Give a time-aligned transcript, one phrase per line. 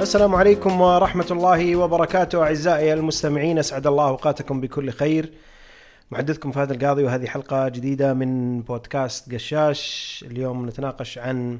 [0.00, 5.32] السلام عليكم ورحمة الله وبركاته أعزائي المستمعين أسعد الله أوقاتكم بكل خير.
[6.10, 10.24] محدثكم فهد القاضي وهذه حلقة جديدة من بودكاست قشاش.
[10.30, 11.58] اليوم نتناقش عن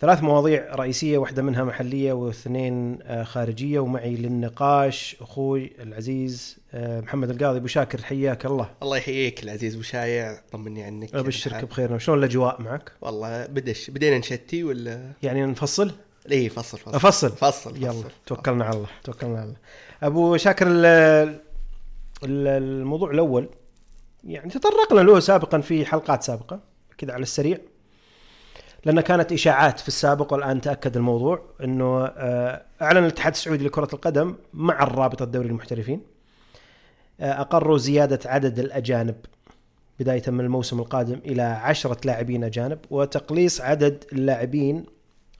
[0.00, 3.78] ثلاث مواضيع رئيسية واحدة منها محلية واثنين آه، خارجية.
[3.78, 7.58] ومعي للنقاش أخوي العزيز آه، محمد القاضي.
[7.58, 8.70] أبو شاكر حياك الله.
[8.82, 10.38] الله يحييك العزيز أبو شايع.
[10.52, 11.14] طمني عنك.
[11.14, 11.98] أبشرك بخير.
[11.98, 15.92] شلون الأجواء معك؟ والله بدش بدينا نشتي ولا؟ يعني نفصل؟
[16.30, 16.94] اي فصل فصل.
[16.94, 18.10] أفصل فصل يلا فصل.
[18.26, 19.56] توكلنا على الله توكلنا على الله.
[20.02, 20.86] أبو شاكر ال-
[22.24, 23.48] ال- الموضوع الأول
[24.24, 26.60] يعني تطرقنا له سابقا في حلقات سابقة
[26.98, 27.58] كذا على السريع.
[28.84, 34.34] لأن كانت إشاعات في السابق والآن تأكد الموضوع إنه آه، أعلن الاتحاد السعودي لكرة القدم
[34.54, 36.00] مع الرابطة الدوري للمحترفين
[37.20, 39.14] آه، أقروا زيادة عدد الأجانب
[40.00, 44.86] بداية من الموسم القادم إلى عشرة لاعبين أجانب وتقليص عدد اللاعبين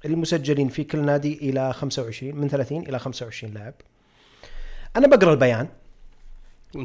[0.05, 3.75] المسجلين في كل نادي إلى 25 من 30 إلى 25 لاعب.
[4.97, 5.69] أنا بقرأ البيان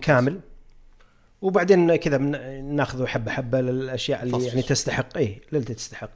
[0.02, 0.40] كامل
[1.42, 2.18] وبعدين كذا
[2.62, 4.48] ناخذه حبة حبة للأشياء اللي فصل.
[4.48, 6.10] يعني تستحق إيه اللي تستحق.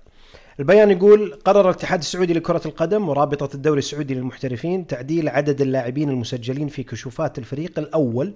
[0.59, 6.67] البيان يقول قرر الاتحاد السعودي لكرة القدم ورابطة الدوري السعودي للمحترفين تعديل عدد اللاعبين المسجلين
[6.67, 8.33] في كشوفات الفريق الأول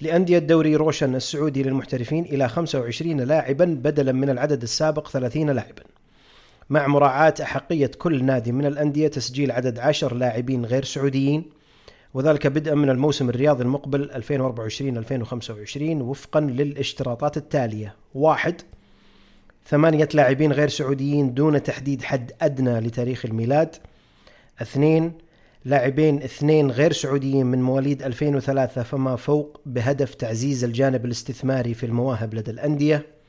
[0.00, 5.82] لأندية دوري روشن السعودي للمحترفين إلى 25 لاعبا بدلا من العدد السابق 30 لاعبا
[6.72, 11.44] مع مراعاة أحقية كل نادي من الأندية تسجيل عدد عشر لاعبين غير سعوديين
[12.14, 17.94] وذلك بدءا من الموسم الرياضي المقبل 2024-2025 وفقا للاشتراطات التالية.
[18.14, 18.60] واحد
[19.66, 23.76] ثمانية لاعبين غير سعوديين دون تحديد حد أدنى لتاريخ الميلاد.
[24.62, 25.12] اثنين
[25.64, 32.34] لاعبين اثنين غير سعوديين من مواليد 2003 فما فوق بهدف تعزيز الجانب الاستثماري في المواهب
[32.34, 33.21] لدى الأندية.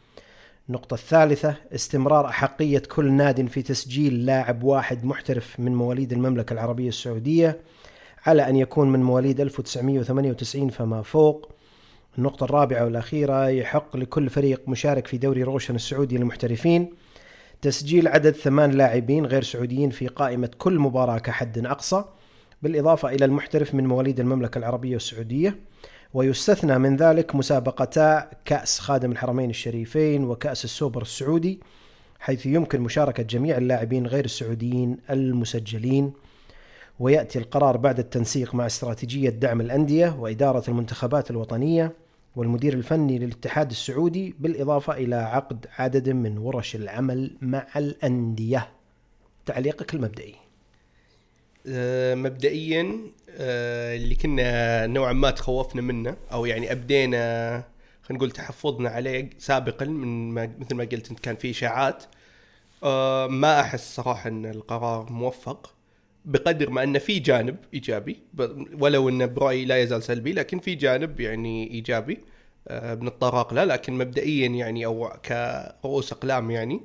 [0.69, 6.87] النقطة الثالثة استمرار أحقية كل ناد في تسجيل لاعب واحد محترف من مواليد المملكة العربية
[6.87, 7.61] السعودية
[8.25, 11.51] على أن يكون من مواليد 1998 فما فوق.
[12.17, 16.93] النقطة الرابعة والأخيرة يحق لكل فريق مشارك في دوري روشن السعودي للمحترفين.
[17.61, 22.05] تسجيل عدد ثمان لاعبين غير سعوديين في قائمة كل مباراة كحد أقصى
[22.61, 25.59] بالإضافة إلى المحترف من مواليد المملكة العربية السعودية.
[26.13, 31.59] ويستثنى من ذلك مسابقتا كأس خادم الحرمين الشريفين وكأس السوبر السعودي
[32.19, 36.13] حيث يمكن مشاركة جميع اللاعبين غير السعوديين المسجلين.
[36.99, 41.91] ويأتي القرار بعد التنسيق مع استراتيجية دعم الأندية وإدارة المنتخبات الوطنية
[42.35, 48.69] والمدير الفني للاتحاد السعودي بالإضافة إلى عقد عدد من ورش العمل مع الأندية.
[49.45, 50.35] تعليقك المبدئي.
[51.67, 52.99] آه، مبدئيا
[53.39, 57.63] اللي كنا نوعا ما تخوفنا منه أو يعني أبدينا
[58.03, 62.03] خلينا نقول تحفظنا عليه سابقا من ما مثل ما قلت أنت كان في إشاعات.
[62.83, 65.75] آه، ما أحس صراحة أن القرار موفق
[66.25, 68.19] بقدر ما انه في جانب إيجابي
[68.79, 72.19] ولو انه برأيي لا يزال سلبي لكن في جانب يعني إيجابي
[72.67, 73.63] آه، بنتطرق له.
[73.63, 76.81] لكن مبدئيا يعني أو كرؤوس أقلام يعني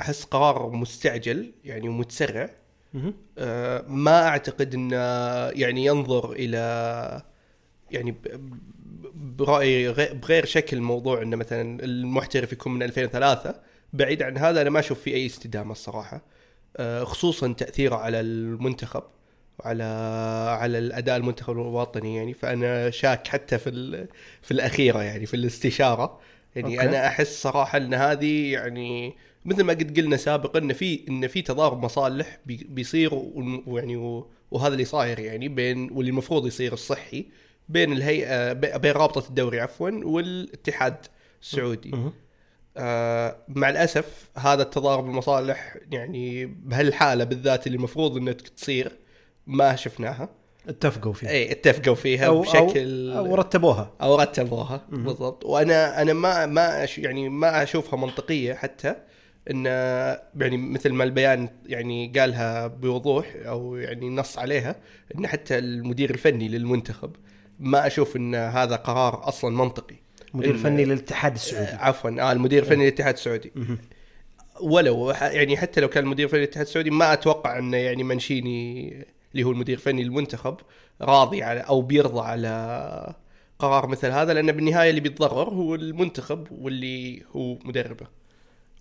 [0.00, 2.50] أحس قرار مستعجل يعني ومتسرع آه،
[3.88, 4.96] ما أعتقد انه
[5.60, 7.22] يعني ينظر إلى
[7.90, 8.14] يعني
[9.14, 13.54] برايي غي- بغير شكل موضوع إنه مثلا المحترف يكون من 2003
[13.92, 16.22] بعيد عن هذا أنا ما أشوف في أي استدامة الصراحة.
[16.76, 19.02] آه، خصوصا تأثيره على المنتخب
[19.58, 19.84] وعلى
[20.60, 22.34] على الأداء المنتخب الوطني يعني.
[22.34, 23.70] فأنا شاك حتى في
[24.42, 26.20] في الأخيرة يعني في الاستشارة.
[26.56, 26.88] يعني okay.
[26.88, 31.42] أنا أحس صراحة إن هذه يعني مثل ما قد قلنا سابقا إن في إن في
[31.42, 33.14] تضارب مصالح بي- بيصير
[33.66, 37.26] ويعني وهذا اللي صاير يعني بين واللي المفروض يصير الصحي
[37.68, 40.96] بين الهيئه بي- بين رابطة الدوري عفوا والاتحاد
[41.42, 41.90] السعودي.
[42.76, 48.92] آه مع الأسف هذا التضارب المصالح يعني بهالحالة بالذات اللي المفروض إنها تصير
[49.46, 50.28] ما شفناها.
[50.68, 53.92] اتفقوا فيه اي اتفقوا فيها أو بشكل أو, أو رتبوها.
[54.02, 55.44] أو رتبوها بالضبط.
[55.44, 58.96] وأنا أنا ما ما يعني ما أشوفها منطقية حتى.
[59.50, 59.66] إن
[60.36, 64.76] يعني مثل ما البيان يعني قالها بوضوح أو يعني نص عليها
[65.18, 67.16] إن حتى المدير الفني للمنتخب
[67.60, 69.96] ما أشوف إن هذا قرار أصلا منطقي
[70.34, 73.52] مدير فني للاتحاد السعودي عفوا آه المدير الفني للاتحاد السعودي.
[74.60, 78.88] ولو يعني حتى لو كان المدير الفني للاتحاد السعودي ما أتوقع انه يعني منشيني
[79.32, 80.56] اللي هو المدير الفني للمنتخب
[81.00, 83.14] راضي على أو بيرضى على
[83.58, 88.21] قرار مثل هذا لأن بالنهاية اللي بيتضرر هو المنتخب واللي هو مدربه.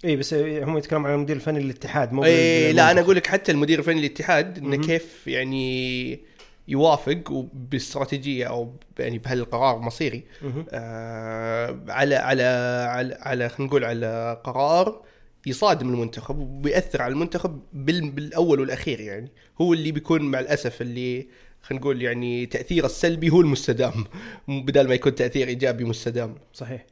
[0.06, 3.52] اي بس هم يتكلمون عن المدير الفني للاتحاد مو اي لا أنا أقول لك حتى
[3.52, 4.78] المدير الفني للاتحاد إنه.
[4.78, 6.20] كيف يعني
[6.68, 10.24] يوافق باستراتيجيه أو يعني بهالقرار مصيري.
[10.70, 12.44] آه على على
[12.90, 15.02] على, على خلينا نقول على قرار
[15.46, 19.32] يصادم المنتخب وبيأثر على المنتخب بال- بالأول والأخير يعني.
[19.62, 21.28] هو اللي بيكون مع الأسف اللي
[21.62, 24.06] خلينا نقول يعني تأثيره السلبي هو المستدام.
[24.48, 26.36] بدل ما يكون تأثير إيجابي مستدام.
[26.54, 26.86] صحيح.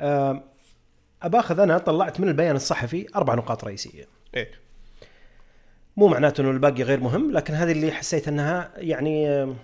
[0.00, 0.44] آه،
[1.24, 4.08] أباخذ أنا طلعت من البيان الصحفي أربع نقاط رئيسية.
[4.36, 4.50] إيه.
[5.96, 9.54] مو معناته أنه الباقي غير مهم لكن هذه اللي حسيت أنها يعني آه،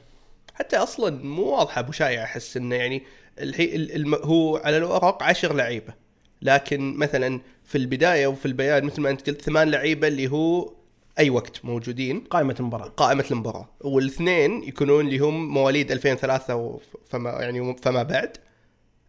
[0.55, 3.03] حتى أصلا مو واضحة أبو شايع أحس إنه يعني
[3.39, 4.15] الم...
[4.15, 5.95] هو على الورق عشر لعيبة.
[6.43, 10.73] لكن مثلا في البداية وفي البيان مثل ما أنت قلت ثمان لعيبة اللي هو
[11.19, 12.21] أي وقت موجودين.
[12.21, 12.89] قائمة المباراة.
[12.89, 13.69] قائمة المباراة.
[13.81, 16.81] والإثنين يكونون اللي هم مواليد 2003 و-
[17.11, 18.37] فما يعني فما بعد.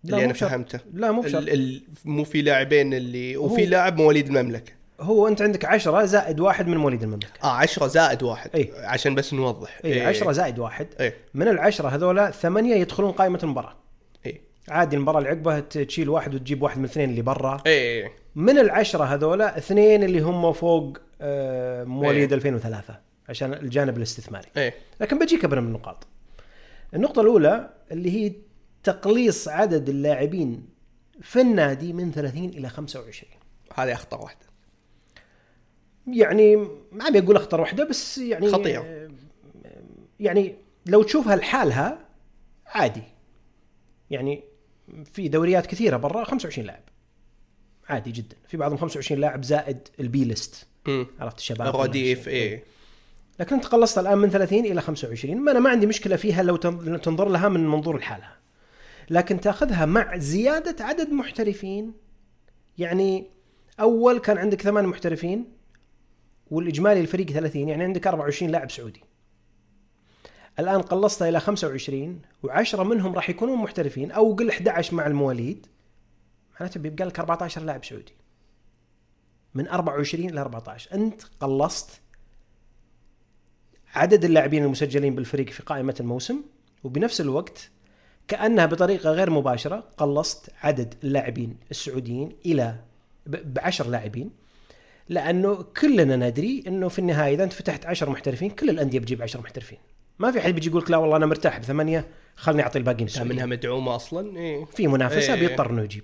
[0.05, 0.33] اللي أنا.
[0.33, 0.79] فهمته.
[0.93, 1.45] لا مو بشرط.
[2.05, 4.73] مو في لاعبين اللي وفي لاعب مواليد المملكة.
[4.99, 7.29] هو أنت عندك عشرة زائد واحد من مواليد المملكة.
[7.43, 8.49] آه 10 زائد واحد.
[8.55, 8.85] إيه.
[8.85, 9.79] عشان بس نوضح.
[9.85, 10.87] إي عشرة زائد واحد.
[10.99, 13.75] إيه من العشرة هذولا ثمانية يدخلون قائمة المباراة.
[14.25, 17.61] إيه عادي المباراة اللي عقبها تشيل واحد وتجيب واحد من الاثنين اللي برا.
[17.65, 22.35] إيه من العشرة هذولا اثنين اللي هم فوق آه، مواليد إيه.
[22.35, 22.95] 2003
[23.29, 24.47] عشان الجانب الاستثماري.
[24.57, 26.07] إيه لكن بجيك ابرم النقاط.
[26.93, 28.33] النقطة الأولى اللي هي
[28.83, 30.65] تقليص عدد اللاعبين
[31.21, 33.31] في النادي من 30 إلى 25
[33.75, 34.45] هذه اخطر واحدة.
[36.07, 36.55] يعني
[36.91, 39.09] ما أبي أقول اخطر واحدة بس يعني خطيرة.
[40.19, 40.55] يعني
[40.85, 42.05] لو تشوفها لحالها
[42.65, 43.03] عادي.
[44.09, 44.43] يعني
[45.13, 46.83] في دوريات كثيرة برا 25 لاعب.
[47.89, 48.35] عادي جدا.
[48.47, 50.67] في بعضهم 25 لاعب زائد البي ليست.
[51.19, 52.33] عرفت؟ الشباب الرديف شيء.
[52.33, 52.63] إيه.
[53.39, 56.55] لكن انت قلصت الآن من 30 إلى 25 ما أنا ما عندي مشكلة فيها لو
[56.55, 58.37] تن- تنظر لها من منظور لحالها
[59.11, 61.93] لكن تأخذها مع زيادة عدد محترفين.
[62.77, 63.27] يعني
[63.79, 65.53] أول كان عندك ثمان محترفين
[66.51, 69.03] والإجمالي الفريق 30 يعني عندك 24 لاعب سعودي.
[70.59, 75.67] الآن قلصتها إلى 25 و10 منهم راح يكونون محترفين أو قل 11 مع المواليد.
[76.59, 78.13] معناته بيبقى لك 14 لاعب سعودي.
[79.53, 82.01] من 24 إلى 14 أنت قلصت
[83.93, 86.41] عدد اللاعبين المسجلين بالفريق في قائمة الموسم
[86.83, 87.71] وبنفس الوقت
[88.27, 92.75] كأنها بطريقة غير مباشرة قلصت عدد اللاعبين السعوديين إلى
[93.25, 94.29] ب- بعشر لاعبين
[95.09, 99.39] لأنه كلنا ندري أنه في النهاية إذا أنت فتحت عشر محترفين كل الأندية بتجيب عشر
[99.41, 99.77] محترفين.
[100.19, 103.45] ما في حد بيجي يقول لك لا والله أنا مرتاح بثمانية خلني أعطي الباقيين منها
[103.45, 104.65] مدعومة أصلا؟ إيه.
[104.65, 105.47] في منافسة إيه.
[105.47, 106.03] بيضطر إنه يجيب.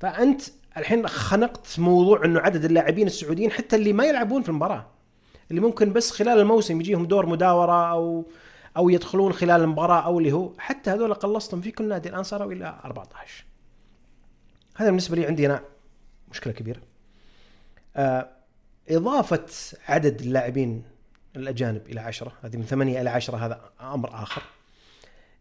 [0.00, 0.42] فأنت
[0.76, 4.86] الحين خنقت موضوع إنه عدد اللاعبين السعوديين حتى اللي ما يلعبون في المباراة.
[5.50, 8.24] اللي ممكن بس خلال الموسم يجيهم دور مداورة أو
[8.76, 12.52] أو يدخلون خلال المباراة أو اللي هو حتى هذول قلصتهم في كل نادي الآن صاروا
[12.52, 13.44] إلى 14
[14.76, 15.64] هذا بالنسبة لي عندي أنا
[16.30, 16.80] مشكلة كبيرة.
[17.96, 18.28] آه
[18.88, 19.46] إضافة
[19.88, 20.82] عدد اللاعبين
[21.36, 24.42] الأجانب إلى 10 هذه من 8 إلى 10 هذا أمر آخر.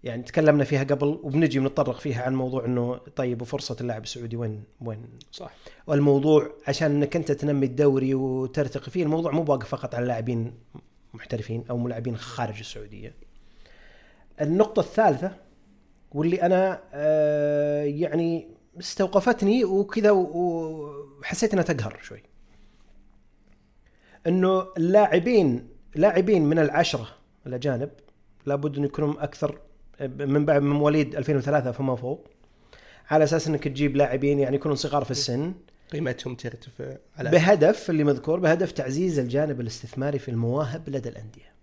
[0.03, 4.63] يعني تكلمنا فيها قبل وبنجي بنتطرق فيها عن موضوع إنه طيب وفرصة اللاعب السعودي وين
[4.81, 5.51] وين؟ صح.
[5.87, 10.53] والموضوع عشان إنك أنت تنمي الدوري وترتقي فيه الموضوع مو واقف فقط على اللاعبين
[11.13, 13.13] محترفين أو لاعبين خارج السعودية.
[14.41, 15.31] النقطة الثالثة
[16.11, 18.47] واللي أنا آه يعني
[18.79, 22.23] استوقفتني وكذا وحسيت إنها تقهر شوي.
[24.27, 27.07] إنه اللاعبين لاعبين من العشرة
[27.47, 27.89] الأجانب
[28.45, 29.59] لابد إن يكونوا أكثر
[30.01, 32.27] من بعد من مواليد 2003 فما فوق
[33.09, 35.53] على أساس إنك تجيب لاعبين يعني يكونون صغار في السن
[35.91, 41.53] قيمتهم ترتفع على بهدف اللي مذكور بهدف تعزيز الجانب الاستثماري في المواهب لدى الأندية.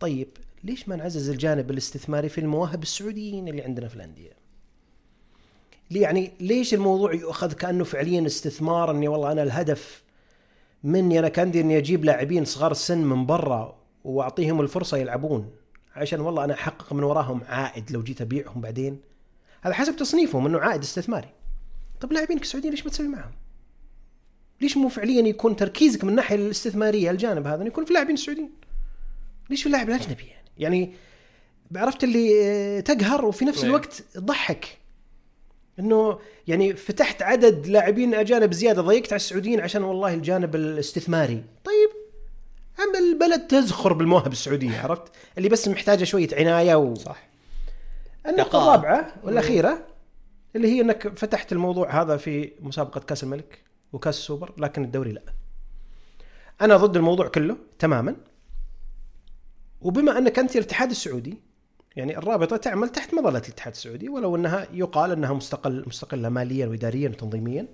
[0.00, 0.28] طيب
[0.64, 4.32] ليش ما نعزز الجانب الاستثماري في المواهب السعوديين اللي عندنا في الأندية؟
[5.90, 10.02] ليه يعني ليش الموضوع يؤخذ كأنه فعليا استثمار إني والله أنا الهدف
[10.84, 15.50] مني أنا كأندي إني أجيب لاعبين صغار السن من برا وأعطيهم الفرصة يلعبون
[15.96, 19.00] عشان والله أنا أحقق من وراهم عائد لو جيت أبيعهم بعدين
[19.62, 21.28] هذا حسب تصنيفهم إنه عائد استثماري.
[22.00, 23.32] طب لاعبينك السعوديين ليش ما تسوي معهم؟
[24.60, 28.50] ليش مو فعليا يكون تركيزك من الناحيه الاستثمارية الجانب هذا يكون في اللاعبين السعوديين
[29.50, 30.94] ليش في اللاعب الاجنبي يعني؟ يعني
[31.76, 33.66] عرفت اللي آه، تقهر وفي نفس إيه.
[33.66, 34.78] الوقت تضحك
[35.78, 41.44] إنه يعني فتحت عدد لاعبين أجانب زيادة ضيقت على السعوديين عشان والله الجانب الاستثماري.
[41.64, 41.90] طيب
[42.78, 45.02] عم البلد تزخر بالمواهب السعودية عرفت؟
[45.38, 46.94] اللي بس محتاجة شوية عناية و...
[46.94, 47.28] صح.
[48.26, 48.68] النقطة دقائق.
[48.68, 49.86] الرابعة والأخيرة
[50.56, 53.67] اللي هي أنك فتحت الموضوع هذا في مسابقة كأس الملك.
[53.92, 55.22] وكأس السوبر لكن الدوري لا
[56.60, 58.16] أنا ضد الموضوع كله تماما
[59.80, 61.38] وبما أنك أنت الاتحاد السعودي
[61.96, 67.08] يعني الرابطة تعمل تحت مظلة الاتحاد السعودي ولو أنها يقال أنها مستقل مستقلة ماليا وإداريا
[67.08, 67.68] وتنظيميا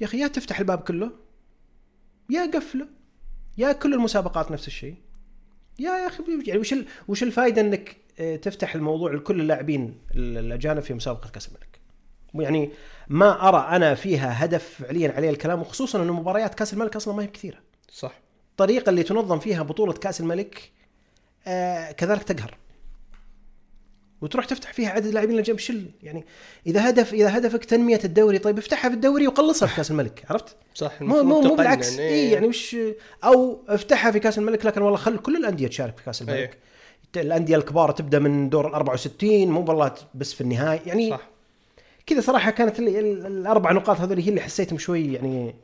[0.00, 1.10] يا أخي يا تفتح الباب كله
[2.30, 2.86] يا قفله
[3.58, 4.94] يا كل المسابقات نفس الشيء
[5.78, 6.74] يا يا أخي يعني وش.
[7.08, 11.80] وش الفائده أنك آه، تفتح الموضوع لكل اللاعبين ال- الأجانب في مسابقة كأس الملك؟
[12.34, 12.70] يعني
[13.08, 17.22] ما أرى أنا فيها هدف فعليا عليه الكلام وخصوصا إنه مباريات كأس الملك أصلا ما
[17.22, 17.58] هي بكثيره
[17.92, 18.12] صح.
[18.50, 20.70] الطريقة اللي تنظم فيها بطولة كأس الملك
[21.46, 22.56] آه كذلك تقهر.
[24.20, 26.24] وتروح تفتح فيها عدد لاعبين اللي جنب شل يعني
[26.66, 30.56] إذا هدف إذا هدفك تنمية الدوري طيب افتحها في الدوري وقلصها في كأس الملك عرفت؟
[30.74, 31.96] صح مو مو مو بالعكس.
[31.96, 32.76] تقنن، اي يعني مش
[33.24, 36.36] أو افتحها في كأس الملك لكن والله خل كل الأندية تشارك في كأس الملك.
[36.36, 37.22] إيه.
[37.22, 41.33] الأندية الكبار تبدأ من دور ال 64 مو والله بس في النهاية يعني صح.
[42.06, 45.54] كذا صراحة كانت ال- ال- الأربع نقاط هذول هي اللي حسيتهم شوي يعني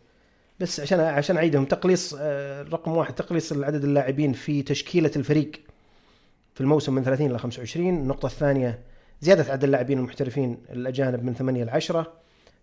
[0.61, 1.65] بس عشان عشان أعيدهم.
[1.65, 5.51] تقليص آه، رقم واحد تقليص عدد اللاعبين في تشكيلة الفريق
[6.55, 8.79] في الموسم من 30 إلى 25 النقطة الثانية
[9.21, 12.13] زيادة عدد اللاعبين المحترفين الأجانب من 8 ل 10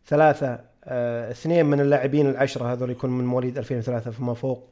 [0.08, 4.64] ثلاثة آه، اثنين من اللاعبين العشرة هذول يكون من مواليد 2003 فما فوق.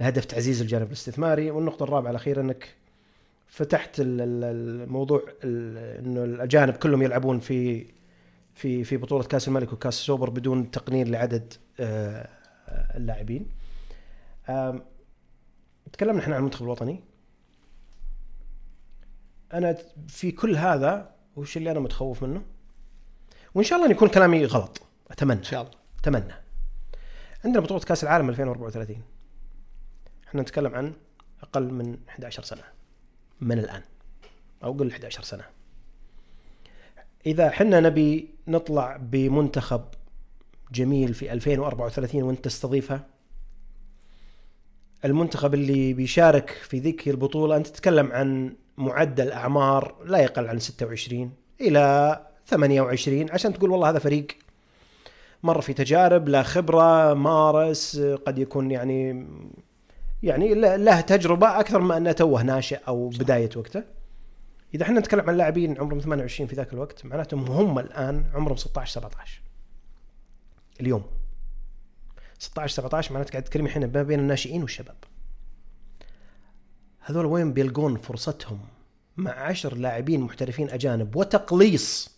[0.00, 1.50] هدف تعزيز الجانب الاستثماري.
[1.50, 2.68] والنقطة الرابعة الأخيرة إنك
[3.48, 7.86] فتحت ال- ال- الموضوع ال- إنه الأجانب كلهم يلعبون في
[8.54, 12.28] في في بطولة كاس الملك وكاس السوبر بدون تقنين لعدد آه،
[12.96, 13.46] اللاعبين.
[15.92, 17.04] تكلمنا إحنا عن المنتخب الوطني.
[19.52, 19.76] أنا
[20.08, 22.42] في كل هذا وش اللي أنا متخوف منه؟
[23.54, 26.34] وإن شاء الله أن يكون كلامي غلط أتمنى إن شاء الله أتمنى.
[27.44, 29.02] عندنا بطولة كاس العالم 2034
[30.28, 30.92] إحنا نتكلم عن
[31.42, 32.62] أقل من 11 سنة
[33.40, 33.82] من الآن
[34.64, 35.53] أو قل 11 سنة.
[37.26, 39.84] إذا حنا نبي نطلع بمنتخب
[40.72, 43.06] جميل في 2034 وانت تستضيفها
[45.04, 51.32] المنتخب اللي بيشارك في ذيك البطولة أنت تتكلم عن معدل أعمار لا يقل عن 26
[51.60, 54.26] إلى 28 عشان تقول والله هذا فريق
[55.42, 59.26] مر في تجارب لا خبرة مارس قد يكون يعني
[60.22, 63.82] يعني له تجربة أكثر ما أنه توه ناشئ أو بداية وقته.
[64.74, 68.92] إذا إحنا نتكلم عن لاعبين عمرهم 28 في ذاك الوقت معناتهم هم الآن عمرهم 16
[68.92, 69.40] 17
[70.80, 71.04] اليوم.
[72.38, 74.96] 16 17 معناته قاعد تتكلم الحين ما بين الناشئين والشباب.
[77.00, 78.58] هذول وين بيلقون فرصتهم
[79.16, 82.14] مع عشر لاعبين محترفين أجانب وتقليص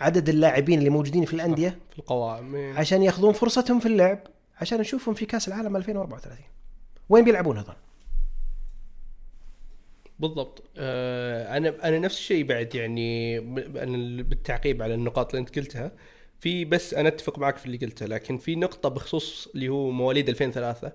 [0.00, 2.76] عدد اللاعبين اللي موجودين في الأندية؟ في القوائم.
[2.76, 4.18] عشان ياخذون فرصتهم في اللعب
[4.60, 6.38] عشان نشوفهم في كأس العالم 2034
[7.08, 7.76] وين بيلعبون هذول؟
[10.20, 10.62] بالضبط.
[10.76, 13.40] آه أنا أنا نفس الشيء بعد يعني
[14.22, 15.92] بالتعقيب على النقاط اللي أنت قلتها
[16.40, 20.28] في بس أنا أتفق معك في اللي قلته لكن في نقطة بخصوص اللي هو مواليد
[20.28, 20.92] 2003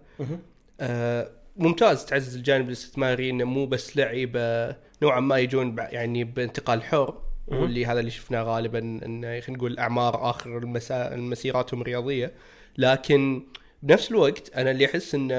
[0.82, 7.22] آه ممتاز تعزز الجانب الاستثماري إنه مو بس لعيبة نوعا ما يجون يعني بانتقال حر
[7.48, 11.16] واللي هذا اللي شفناه غالبا انه خلينا نقول اعمار آخر المسا...
[11.16, 12.34] مسيراتهم الرياضية.
[12.78, 13.44] لكن
[13.84, 15.36] بنفس الوقت أنا اللي أحس انه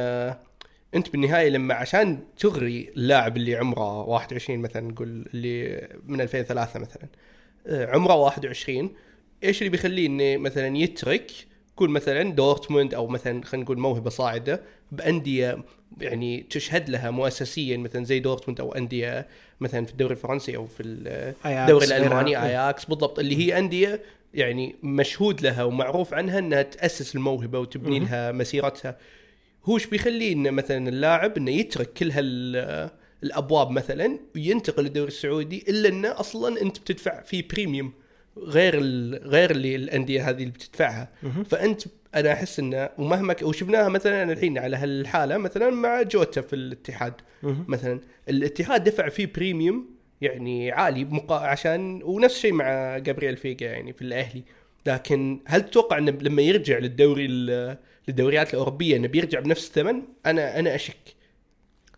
[0.97, 7.03] أنت بالنهاية لما عشان تغري اللاعب اللي عمره 21 مثلا نقول اللي من 2003 مثلا
[7.67, 8.91] آه، عمره 21
[9.45, 11.31] إيش اللي بيخليه إنه مثلا يترك؟
[11.77, 14.61] كل مثلا دورتموند أو مثلا خلينا نقول موهبة صاعدة
[14.93, 15.59] بأندية
[16.01, 19.27] يعني تشهد لها مؤسسيا مثلا زي دورتموند أو أندية
[19.61, 22.43] مثلا في الدوري الفرنسي أو في الدوري الألماني.
[22.43, 24.01] اياكس بالضبط اللي هي أندية
[24.35, 28.97] يعني مشهود لها ومعروف عنها إنها تأسس الموهبة وتبني لها مسيرتها.
[29.67, 32.91] هو إيش بيخليه انه مثلا اللاعب إنه يترك كل هال
[33.23, 37.93] الأبواب مثلا وينتقل للدوري السعودي إلا إنه أصلا أنت بتدفع فيه premium
[38.39, 38.75] غير.
[39.25, 41.09] غير اللي الأندية هذه اللي بتدفعها
[41.51, 41.83] فأنت
[42.15, 43.37] أنا أحس انه ومهما.
[43.43, 49.97] وشفناها مثلا الحين على هالحالة مثلا مع جوتا في الاتحاد مثلا الاتحاد دفع فيه premium
[50.21, 51.37] يعني عالي مقا...
[51.37, 54.43] عشان ونفس الشيء مع جابرييل فيجا يعني في الأهلي
[54.87, 57.27] لكن هل تتوقع إنه لما يرجع للدوري
[58.09, 61.17] للدوريات الأوروبية إنه بيرجع بنفس الثمن؟ أنا أنا أشك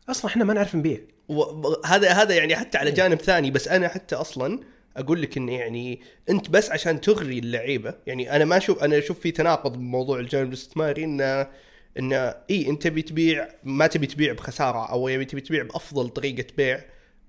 [0.09, 4.15] أصلا إحنا ما نعرف نبيع وهذا هذا يعني حتى على جانب ثاني بس أنا حتى
[4.15, 4.61] أصلا
[4.97, 6.00] أقول لك ان يعني
[6.31, 10.49] أنت بس عشان تغري اللعيبة يعني أنا ما أشوف أنا أشوف في تناقض بموضوع الجانب
[10.49, 11.47] الاستثماري إنه
[11.99, 16.81] إنه إي أنت تبي تبيع ما تبي تبيع بخسارة أو تبي تبيع بأفضل طريقة بيع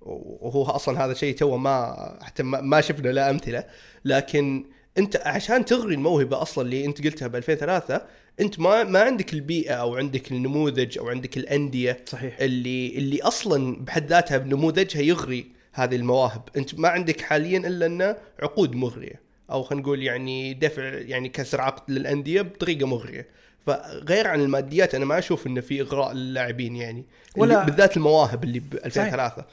[0.01, 3.63] وهو أصلا هذا شيء تو ما حتى ما ما شفنا لا أمثلة
[4.05, 4.65] لكن
[4.98, 8.01] أنت عشان تغري الموهبة أصلا اللي أنت قلتها ب 2003
[8.41, 12.38] انت ما ما عندك البيئة أو عندك النموذج أو عندك الأندية صحيح.
[12.39, 16.41] اللي اللي أصلا بحد ذاتها بنموذجها يغري هذه المواهب.
[16.58, 19.22] انت ما عندك حاليا إلا أنه عقود مغرية.
[19.51, 23.27] أو خلينا نقول يعني دفع يعني كسر عقد للأندية بطريقة مغرية.
[23.65, 27.05] فغير عن الماديات أنا ما أشوف إنه في إغراء للاعبين يعني.
[27.38, 29.46] ولا- بالذات المواهب اللي ب 2003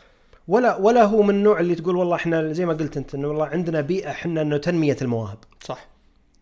[0.49, 3.47] ولا ولا هو من النوع اللي تقول والله إحنا زي ما قلت أنت إنه والله
[3.47, 5.38] عندنا بيئة إحنا إنه تنمية المواهب.
[5.64, 5.88] صح.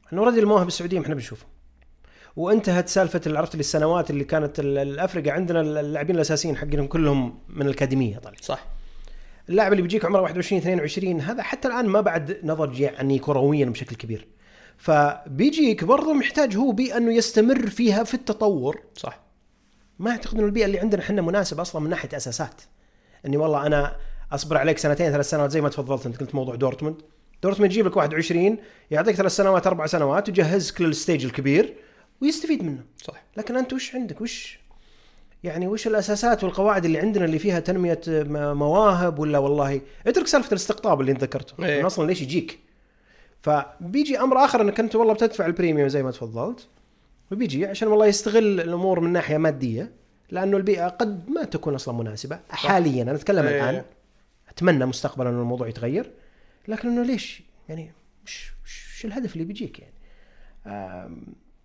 [0.07, 1.47] إحنا أوريدي المواهب السعودية إحنا بنشوفها.
[2.37, 7.67] وانتهت سالفة اللي عرفت السنوات اللي كانت ال- الافرقه عندنا اللاعبين الأساسيين حقهم كلهم من
[7.67, 8.67] الأكاديمية طالع صح.
[9.49, 13.97] اللاعب اللي بيجيك عمره 21 22 هذا حتى الآن ما بعد نضج يعني كرويا بشكل
[13.97, 14.27] كبير.
[14.77, 18.81] فبيجيك برضه محتاج هو بيئة إنه يستمر فيها في التطور.
[18.97, 19.21] صح.
[19.99, 22.61] ما أعتقد إنه البيئة اللي عندنا إحنا مناسبه أصلا من ناحية أساسات.
[23.27, 23.97] إني والله أنا
[24.33, 26.97] أصبر عليك سنتين ثلاث سنوات زي ما تفضلت أنت قلت موضوع دورتموند.
[27.43, 28.59] دورتموند يجيب لك 21
[28.91, 31.75] يعطيك ثلاث سنوات أربع سنوات ويجهزك لل stage الكبير.
[32.23, 32.85] ويستفيد منه.
[32.97, 34.59] صح لكن أنت وش عندك؟ وش
[35.45, 38.01] يعني وش الأساسات والقواعد اللي عندنا اللي فيها تنمية
[38.53, 41.79] مواهب ولا والله اترك سالفة الاستقطاب اللي أنت ذكرته.
[41.79, 42.59] إنه أصلا ليش يجيك؟
[43.43, 46.69] فبيجي أمر آخر إنك أنت والله بتدفع البريميوم زي ما تفضلت
[47.33, 49.93] وبيجي عشان والله يستغل الأمور من ناحية مادية
[50.31, 52.41] لأنه البيئة قد ما تكون أصلا مناسبة.
[52.51, 53.71] حاليا أنا أتكلم إيه.
[53.71, 53.85] الآن
[54.49, 56.11] أتمنى مستقبلا إنه الموضوع يتغير
[56.69, 57.93] لكن إنه ليش؟ يعني
[58.25, 59.95] وش الهدف اللي بيجيك يعني؟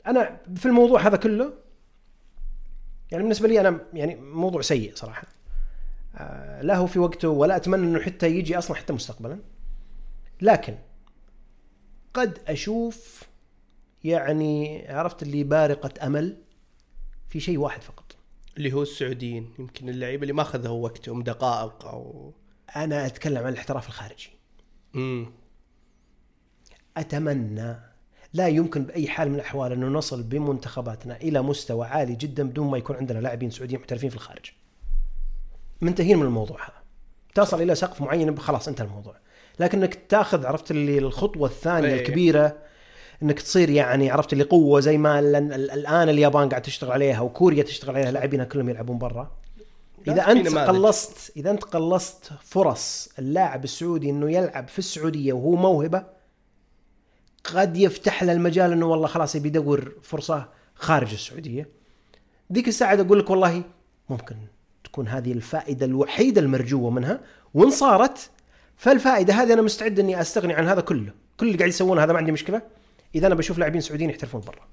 [0.09, 1.53] أنا في الموضوع هذا كله
[3.11, 5.27] يعني بالنسبة لي أنا يعني موضوع سيء صراحة.
[6.15, 9.39] آه، لا هو في وقته ولا أتمنى إنه حتى يجي أصلا حتى مستقبلا.
[10.41, 10.77] لكن
[12.13, 13.23] قد أشوف
[14.03, 16.37] يعني عرفت اللي بارقة أمل
[17.29, 18.15] في شيء واحد فقط.
[18.57, 22.33] اللي هو السعوديين يمكن اللعيبة اللي ما أخذوا وقتهم دقائق أو
[22.75, 24.29] أنا أتكلم عن الاحتراف الخارجي.
[24.95, 25.31] امم
[26.97, 27.75] أتمنى
[28.33, 32.77] لا يمكن بأي حال من الأحوال انه نصل بمنتخباتنا إلى مستوى عالي جدا بدون ما
[32.77, 34.51] يكون عندنا لاعبين سعوديين محترفين في الخارج.
[35.81, 36.73] منتهين من الموضوع هذا.
[37.35, 39.15] تصل إلى سقف معين خلاص انتهى الموضوع.
[39.59, 41.95] لكنك تأخذ عرفت اللي الخطوة الثانية إيه.
[41.99, 42.57] الكبيرة
[43.23, 47.19] إنك تصير يعني عرفت اللي قوة زي ما ال- ال- الآن اليابان قاعد تشتغل عليها
[47.21, 49.31] وكوريا تشتغل عليها لاعبينها كلهم يلعبون برا.
[50.07, 50.47] إذا أنت.
[50.57, 56.18] قلصت إذا أنت قلصت فرص اللاعب السعودي إنه يلعب في السعودية وهو موهبة
[57.55, 61.69] قد يفتح له المجال إنه والله خلاص يبي يدور فرصة خارج السعودية.
[62.53, 63.63] ذيك الساعة أقول لك والله
[64.09, 64.35] ممكن
[64.83, 67.21] تكون هذه الفائدة الوحيدة المرجوة منها
[67.53, 68.29] وإن صارت
[68.77, 71.13] فالفائدة هذه أنا مستعد إني أستغني عن هذا كله.
[71.37, 72.61] كل اللي قاعد يسوونه هذا ما عندي مشكلة.
[73.15, 74.67] إذا أنا بشوف لاعبين سعوديين يحترفون برا.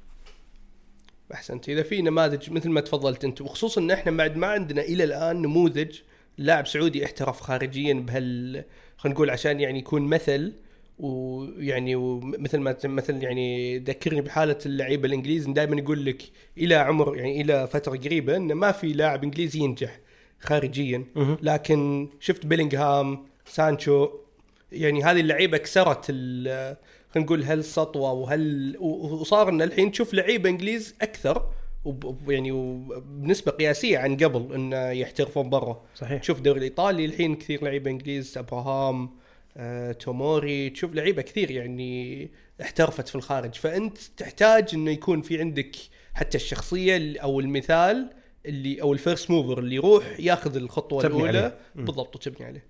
[1.34, 1.68] أحسنت.
[1.68, 5.42] إذا في نماذج مثل ما تفضلت أنت وخصوصا إن إحنا بعد ما عندنا إلى الآن
[5.42, 5.98] نموذج
[6.38, 8.64] لاعب سعودي احترف خارجيا بهال
[8.96, 10.52] خلينا نقول عشان يعني يكون مثل
[10.98, 16.22] ويعني ومثل ما مثل يعني ذكرني بحالة اللعيبه الإنجليز دائما يقول لك
[16.58, 20.00] إلى عمر يعني إلى فترة قريبة إنه ما في لاعب إنجليزي ينجح
[20.40, 21.04] خارجيا.
[21.42, 24.08] لكن شفت بيلينغهام سانشو
[24.72, 26.76] يعني هذه اللعيبة كسرت خلينا
[27.16, 31.46] نقول هالسطوه وهال و- وصار إن الحين تشوف لعيبه إنجليز أكثر
[31.84, 32.52] وب- يعني
[33.06, 35.82] بنسبه قياسية عن قبل إنه يحترفون برا.
[35.94, 36.20] صحيح.
[36.20, 39.10] تشوف الدوري الإيطالي الحين كثير لعيبه إنجليز أبراهام
[39.56, 40.70] آه، توموري.
[40.70, 42.30] تشوف لعيبة كثير يعني
[42.62, 43.54] احترفت في الخارج.
[43.54, 45.76] فأنت تحتاج إنه يكون في عندك
[46.14, 48.10] حتى الشخصية ال- أو المثال
[48.46, 51.38] اللي أو ال first mover اللي يروح ياخذ الخطوة تبني الأولى.
[51.38, 51.58] عليه.
[51.74, 52.66] بالضبط وتبني عليه.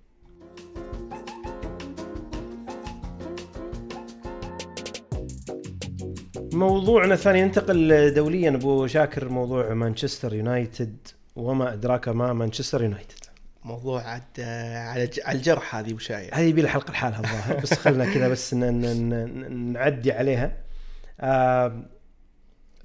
[6.53, 8.49] موضوعنا الثاني ننتقل دوليا.
[8.49, 10.97] أبو شاكر موضوع مانشستر يونايتد
[11.35, 13.26] وما أدراك ما مانشستر يونايتد.
[13.67, 18.13] موضوع عاد آه، على الجرح هذه وشاية هذه يبي لها حلقة لحالها الظاهر بس خلنا
[18.13, 20.57] كذا بس نعدي عليها.
[21.19, 21.83] آه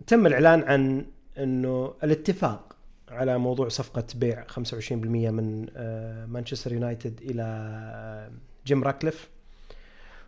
[0.06, 1.06] تم الإعلان عن
[1.38, 2.76] إنه الاتفاق
[3.08, 8.30] على موضوع صفقة بيع 25% من آه مانشستر يونايتد إلى آه،
[8.66, 9.28] جيم راكليف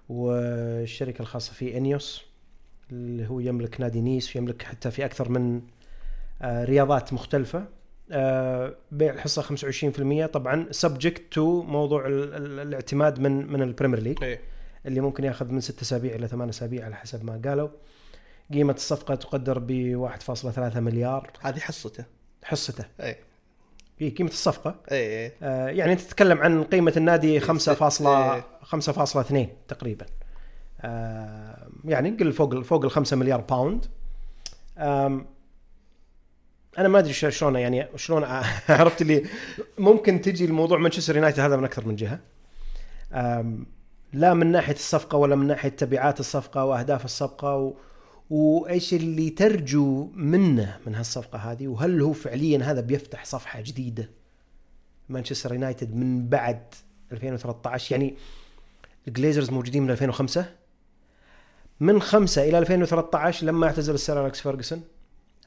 [0.08, 2.24] والشركة الخاصة فيه إنيوس
[2.92, 5.62] اللي هو يملك نادي نيس ويملك حتى في أكثر من
[6.42, 7.64] آه رياضات مختلفة.
[8.90, 14.40] بيع الحصة 25% طبعا subject to موضوع ال- ال- الاعتماد من من البريمير ليج إيه.
[14.86, 17.68] اللي ممكن ياخذ من 6 أسابيع إلى 8 أسابيع على حسب ما قالوا.
[18.52, 21.30] قيمة الصفقة تقدر ب 1.3 مليار.
[21.40, 22.04] هذه حصته.
[22.44, 22.84] حصته.
[23.00, 23.18] إيه.
[23.98, 24.74] هي قيمة الصفقة.
[24.90, 25.32] إيه إيه.
[25.42, 27.72] آه، يعني تتكلم عن قيمة النادي 5.
[28.34, 28.44] إيه.
[28.62, 30.06] 5.2 تقريبا.
[30.80, 33.86] آه، يعني قل فوق فوق ال 5 مليار باوند
[34.78, 35.26] آم،
[36.78, 38.24] أنا ما أدري شلون يعني شلون
[38.68, 39.24] عرفت اللي
[39.78, 42.20] ممكن تجي الموضوع مانشستر يونايتد هذا من أكثر من جهة.
[44.12, 47.74] لا من ناحية الصفقة ولا من ناحية تبعات الصفقة وأهداف الصفقة و...
[48.30, 54.10] وإيش اللي ترجو منه من هالصفقة هذه وهل هو فعليا هذا بيفتح صفحة جديدة
[55.08, 56.74] مانشستر يونايتد من بعد
[57.12, 58.16] 2013 يعني
[59.08, 60.46] الجليزرز موجودين من 2005
[61.80, 64.82] من 5 إلى 2013 لما اعتزل السير أليكس فيرجسون.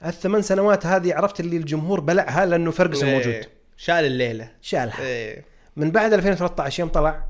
[0.06, 3.18] الثمان سنوات هذه عرفت اللي الجمهور بلعها لأنه فيرجسون إيه.
[3.18, 3.46] موجود.
[3.78, 4.52] شال الليلة.
[4.62, 5.02] شالها.
[5.02, 5.44] إيه.
[5.76, 7.26] من بعد 2013 يوم طلع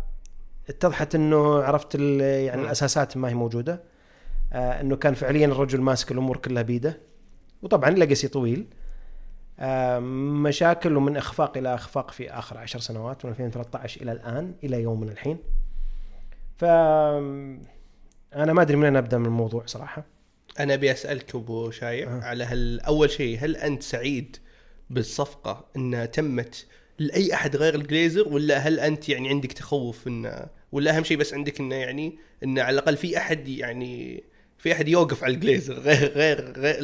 [0.70, 2.62] اتضحت إنه عرفت يعني.
[2.62, 3.84] الأساسات ما هي موجودة.
[4.54, 6.98] آه إنه كان فعليا الرجل ماسك الأمور كلها بيده.
[7.62, 8.66] وطبعا لقسي طويل.
[9.60, 14.82] آه، مشاكل ومن إخفاق إلى إخفاق في آخر عشر سنوات من 2013 إلى الآن إلى
[14.82, 15.38] يومنا الحين.
[16.58, 16.66] ف
[18.36, 20.17] أنا ما أدري من اين أبدأ من الموضوع صراحة.
[20.60, 22.22] أنا أبي أسألك أبو شايع أه.
[22.22, 24.38] على هل أول شيء هل أنت سعيد
[24.90, 26.66] بالصفقة انها تمت
[27.00, 31.34] لأي أحد غير الجليزر ولا هل أنت يعني عندك تخوف انه ولا أهم شيء بس
[31.34, 34.24] عندك انه يعني انه على الأقل في أحد يعني
[34.58, 35.80] في أحد يوقف على الجليزر.
[35.80, 36.84] غير غير غير,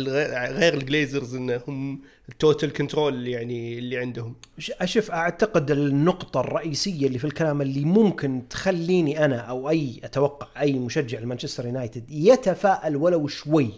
[0.53, 4.35] غير, الجليزرز انهم ال total control يعني اللي عندهم.
[4.81, 10.73] أشوف أعتقد النقطة الرئيسية اللي في الكلام اللي ممكن تخليني أنا أو أي أتوقع أي
[10.73, 13.71] مشجع لمانشستر يونايتد يتفائل ولو شوي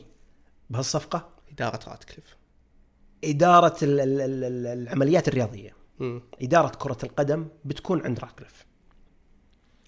[0.69, 2.35] بهالصفقة؟ إدارة راتكليف.
[3.23, 5.73] إدارة ال- ال- ال- ال- العمليات الرياضية.
[5.99, 6.21] مم.
[6.41, 8.65] إدارة كرة القدم بتكون عند راتكليف.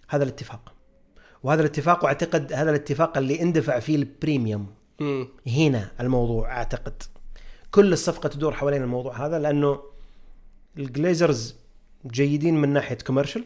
[0.10, 0.74] هذا الاتفاق.
[1.48, 4.68] وهذا الاتفاق وأعتقد هذا الاتفاق اللي اندفع فيه البريميوم.
[5.48, 7.04] هنا الموضوع أعتقد
[7.72, 9.80] كل الصفقة تدور حوالين الموضوع هذا لأنه
[10.78, 11.56] الجليزرز
[12.08, 13.44] جيدين من ناحية commercial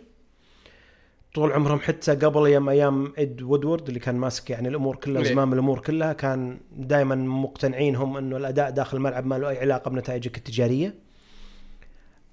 [1.34, 5.30] طول عمرهم حتى قبل أيام أيام إد وودورد اللي كان ماسك يعني الأمور كلها إيه.
[5.30, 9.90] زمام الأمور كلها كان دائما مقتنعين هم إنه الأداء داخل الملعب ما له أي علاقة
[9.90, 10.96] بنتائجك التجارية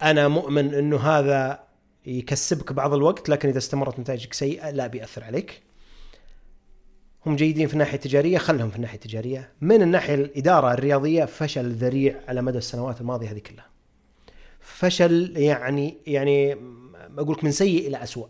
[0.03, 1.68] أنا مؤمن إنه هذا
[2.07, 5.63] يكسبك بعض الوقت لكن إذا استمرت نتائجك سيئة لا بيأثر عليك.
[7.27, 9.53] هم جيدين في الناحية التجارية خلهم في الناحية التجارية.
[9.61, 13.67] من الناحية الإدارة الرياضية فشل ذريع على مدى السنوات الماضية هذه كلها.
[14.61, 16.57] فشل يعني يعني
[17.19, 18.29] أقول لك من سيء إلى اسوء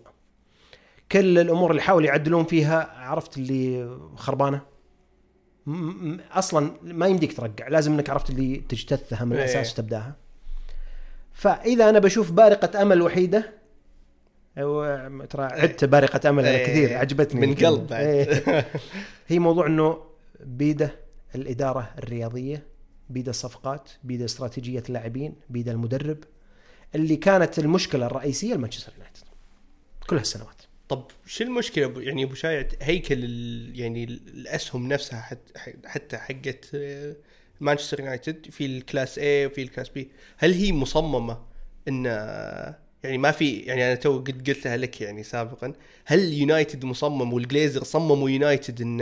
[1.13, 4.61] كل الأمور اللي حاولوا يعدلون فيها عرفت اللي خربانة.
[6.33, 9.45] أصلا ما يمديك ترجع لازم إنك عرفت اللي تجتثها من إيه.
[9.45, 10.17] الأساس وتبدأها.
[11.33, 13.58] فإذا أنا بشوف بارقة أمل وحيدة
[15.31, 16.67] ترى عدت بارقة أمل أنا إيه.
[16.67, 17.55] كثير عجبتني من.
[17.55, 18.07] قلب بعد.
[18.07, 18.67] إيه.
[19.29, 19.99] هي موضوع إنه
[20.41, 20.95] بيدة
[21.35, 22.63] الإدارة الرياضية
[23.11, 26.19] بيدة الصفقات بيدة استراتيجية اللاعبين بيدة المدرب
[26.95, 29.23] اللي كانت المشكلة الرئيسية لمانشستر يونايتد
[30.07, 33.25] كل هالسنوات طب شو المشكلة يعني أبو شايع هيكل
[33.75, 37.17] يعني الأسهم نفسها حت- حتى حقت آه،
[37.61, 40.01] مانشستر يونايتد في ال class A وفي ال class B
[40.39, 41.39] هل هي مصممة
[41.89, 42.07] إن
[43.03, 45.73] يعني ما في يعني أنا تو قد قلتها لك يعني سابقا
[46.05, 49.01] هل يونايتد مصمم والجليزر صمموا يونايتد إن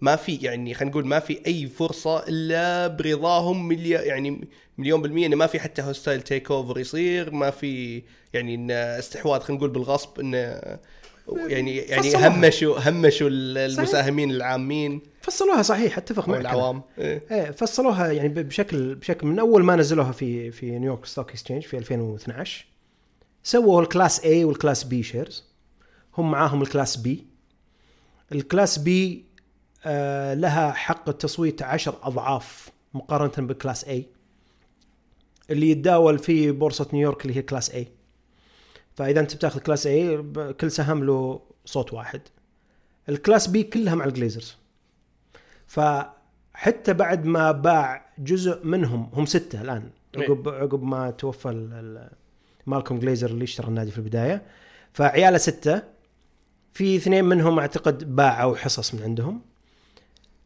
[0.00, 5.26] ما في يعني خلينا نقول ما في أي فرصة إلا برضاهم ملي يعني مليون بالمية
[5.26, 10.20] انه ما في حتى hostile takeover يصير ما في يعني إن استحواذ خلينا نقول بالغصب
[10.20, 10.60] انه
[11.36, 12.28] يعني يعني فصلوها.
[12.28, 16.40] همشوا همشوا المساهمين العامين فصلوها صحيح اتفق معك.
[16.40, 17.22] العوام إيه.
[17.30, 21.78] إيه فصلوها يعني بشكل بشكل من أول ما نزلوها في في نيويورك ستوك إكسشينج في
[21.78, 22.69] 2012
[23.42, 25.44] سووا ال class A وال class B shares
[26.18, 27.08] هم معاهم ال class B.
[28.32, 28.90] ال class B
[29.84, 33.98] آه لها حق التصويت عشر أضعاف مقارنة بال class A.
[35.50, 37.84] اللي يتداول في بورصة نيويورك اللي هي class A.
[38.94, 39.90] فإذا أنت بتاخذ class A
[40.60, 42.20] كل سهم له صوت واحد.
[43.08, 44.56] الكلاس B كلها مع الجليزرز
[45.66, 51.48] فحتى بعد ما باع جزء منهم هم ستة الآن عقب عقب ما توفى
[52.66, 54.42] مالكوم جليزر اللي اشترى النادي في البداية.
[54.92, 55.82] فعياله ستة
[56.72, 59.40] في اثنين منهم أعتقد باعوا حصص من عندهم.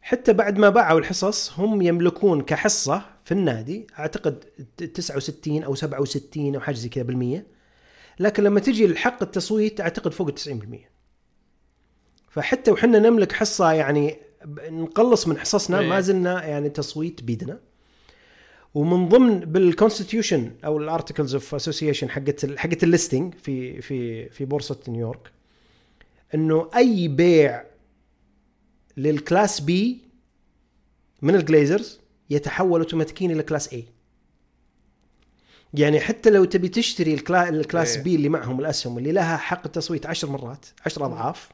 [0.01, 4.43] حتى بعد ما باعوا الحصص هم يملكون كحصة في النادي أعتقد
[4.93, 7.47] 69 أو 67 أو حاجة زي كذا بالمية.
[8.19, 10.95] لكن لما تجي لحق التصويت أعتقد فوق ال 90%
[12.29, 14.17] فحتى وحنا نملك حصة يعني
[14.69, 15.89] نقلص من حصصنا إيه.
[15.89, 17.59] ما زلنا يعني تصويت بيدنا.
[18.75, 24.29] ومن ضمن بال constitution أو ال articles of association حقت حقت ال listing في في
[24.29, 25.31] في بورصة نيويورك
[26.35, 27.63] إنه أي بيع
[28.97, 30.01] لل class B
[31.21, 33.85] من الجليزرز يتحول اوتوماتيكيا إلى class A
[35.73, 37.49] يعني حتى لو تبي تشتري الكلا...
[37.49, 38.03] ال class إيه.
[38.03, 41.49] B اللي معهم الأسهم اللي لها حق التصويت عشر مرات عشر أضعاف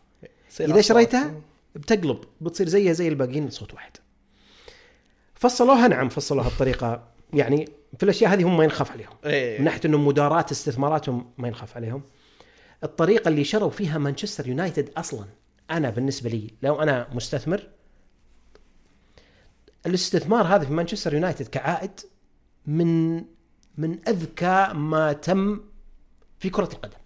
[0.49, 0.81] تصير إذا.
[0.81, 1.41] شريتها
[1.75, 3.91] بتقلب بتصير زيها زي الباقيين صوت واحد
[5.35, 7.65] فصلوها نعم فصلوها بطريقة يعني
[7.97, 9.59] في الأشياء هذه هم ما ينخاف عليهم إيه.
[9.59, 12.03] من ناحية إنه مدارات استثماراتهم ما ينخاف عليهم
[12.83, 15.25] الطريقة اللي شروا فيها مانشستر يونايتد أصلا
[15.71, 17.67] أنا بالنسبة لي لو أنا مستثمر
[19.85, 21.91] الاستثمار هذا في مانشستر يونايتد كعائد
[22.65, 23.15] من
[23.77, 25.59] من أذكى ما تم
[26.39, 26.97] في كرة القدم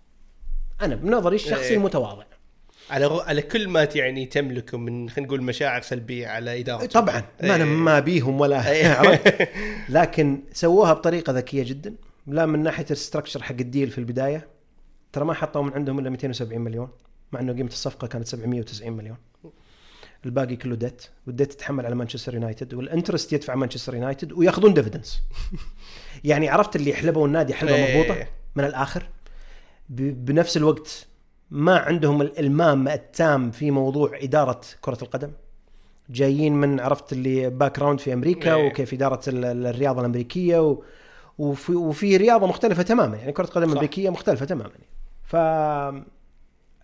[0.81, 1.75] أنا بنظري الشخصي.
[1.75, 2.23] المتواضع
[2.89, 3.21] على غ...
[3.21, 7.23] على كل ما يعني تملكه من خلينا نقول مشاعر سلبية على ادارته طبعا.
[7.43, 7.69] ما أنا إيه.
[7.69, 8.63] ما بيهم ولا؟
[9.89, 11.95] لكن سووها بطريقة ذكية جدا.
[12.27, 14.47] لا من ناحية الستركشر حق الديل في البداية.
[15.13, 16.89] ترى ما حطوا من عندهم إلا 270 مليون
[17.31, 19.17] مع إنه قيمة الصفقة كانت 790 مليون.
[20.25, 25.21] الباقي كله ديت والديت تتحمل على مانشستر يونايتد وال interest يدفع مانشستر يونايتد وياخذون dividends
[26.23, 27.97] يعني عرفت اللي حلبوا النادي حلبه.
[27.97, 29.09] مضبوطة؟ من الآخر.
[29.89, 31.07] بنفس الوقت
[31.51, 35.31] ما عندهم الإلمام التام في موضوع إدارة كرة القدم
[36.09, 38.67] جايين من عرفت اللي background في أمريكا إيه.
[38.67, 40.83] وكيف إدارة ال- ال- الرياضة الأمريكية و
[41.37, 43.71] وفي, وفي رياضة مختلفة تماما يعني كرة قدم صح.
[43.75, 44.69] امريكيه مختلفة تماما
[45.23, 46.05] ف ال-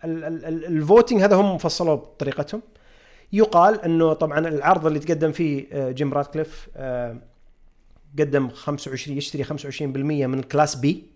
[0.04, 2.62] ال- ال- ال voting هذا هم فصلوه بطريقتهم
[3.32, 7.16] يقال إنه طبعا العرض اللي تقدم فيه آه، جيم راتكليف آه،
[8.18, 11.06] قدم 25 يشتري 25% من ال class B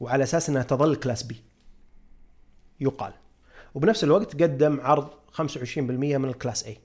[0.00, 1.36] وعلى أساس إنها تظل class B
[2.80, 3.12] يقال.
[3.74, 6.78] وبنفس الوقت قدم عرض 25% من ال class A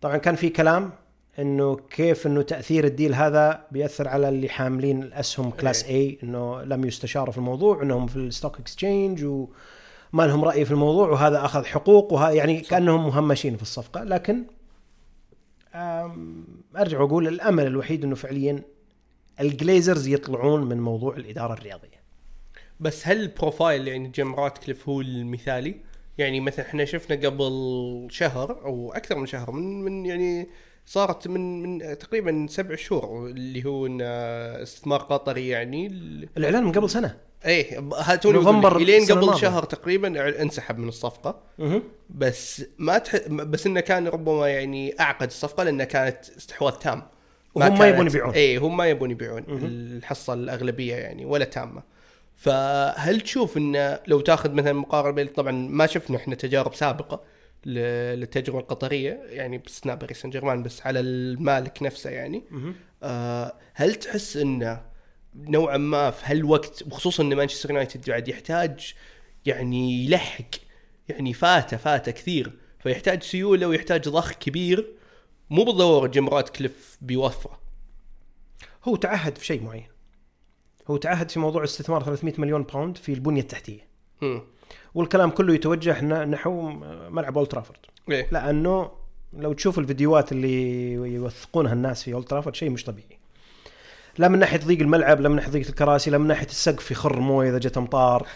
[0.00, 0.92] طبعا كان في كلام
[1.38, 6.62] إنه كيف إنه تأثير ال deal هذا بيأثر على اللي حاملين الأسهم class A إنه
[6.62, 9.48] لم يستشاروا في الموضوع إنهم في ال stock exchange وما
[10.26, 14.04] لهم رأي في الموضوع وهذا أخذ حقوق وهذا يعني كأنهم مهمشين في الصفقة.
[14.04, 14.44] لكن
[16.76, 18.62] أرجع وأقول الأمل الوحيد إنه فعليا
[19.40, 21.93] الجليزرز يطلعون من موضوع الإدارة الرياضية.
[22.80, 25.74] بس هل ال profile يعني جيم راتكليف هو المثالي؟
[26.18, 30.48] يعني مثلا إحنا شفنا قبل شهر أو أكثر من شهر من من يعني
[30.86, 34.00] صارت من من تقريبا سبع شهور اللي هو إن
[34.62, 39.36] استثمار قطري يعني ال- الإعلان من قبل سنة إيه هاتوني نوفمبر الين قبل.
[39.38, 41.82] شهر تقريبا انسحب من الصفقة مه.
[42.10, 43.16] بس ما تح...
[43.28, 47.02] بس إنه كان ربما يعني أعقد الصفقة لانها كانت استحواذ تام
[47.54, 48.34] وهم ما كانت- يبون يبيعون.
[48.34, 51.82] اي هم ما يبون يبيعون الحصة الأغلبية يعني ولا تامة
[52.36, 57.24] فهل تشوف انه لو تاخذ مثلا مقارنه بين طبعا ما شفنا إحنا تجارب سابقة
[57.66, 62.44] للتجربة القطرية يعني باستثناء باريس سان جيرمان بس على المالك نفسه يعني.
[63.02, 64.82] آه هل تحس انه
[65.36, 68.94] نوعا ما في هالوقت وخصوصا إن مانشستر يونايتد قاعد يحتاج
[69.46, 70.50] يعني يلحق
[71.08, 74.94] يعني فاته فاته كثير فيحتاج سيولة ويحتاج ضخ كبير
[75.50, 77.60] مو بالضرورة جيم راتكليف بيوفره.
[78.84, 79.93] هو تعهد في شيء معين.
[80.90, 83.80] هو تعهد في موضوع استثمار 300 مليون pound في البنية التحتية.
[84.22, 84.42] مم.
[84.94, 86.70] والكلام كله يتوجه نحو
[87.10, 87.78] ملعب اولد ترافورد
[88.10, 88.28] إيه.
[88.32, 88.90] لأنه
[89.32, 93.18] لو تشوف الفيديوهات اللي يوثقونها الناس في اولد ترافورد شيء مش طبيعي.
[94.18, 97.20] لا من ناحية ضيق الملعب لا من ناحية ضيق الكراسي لا من ناحية السقف يخر
[97.20, 98.26] مويه إذا جت أمطار.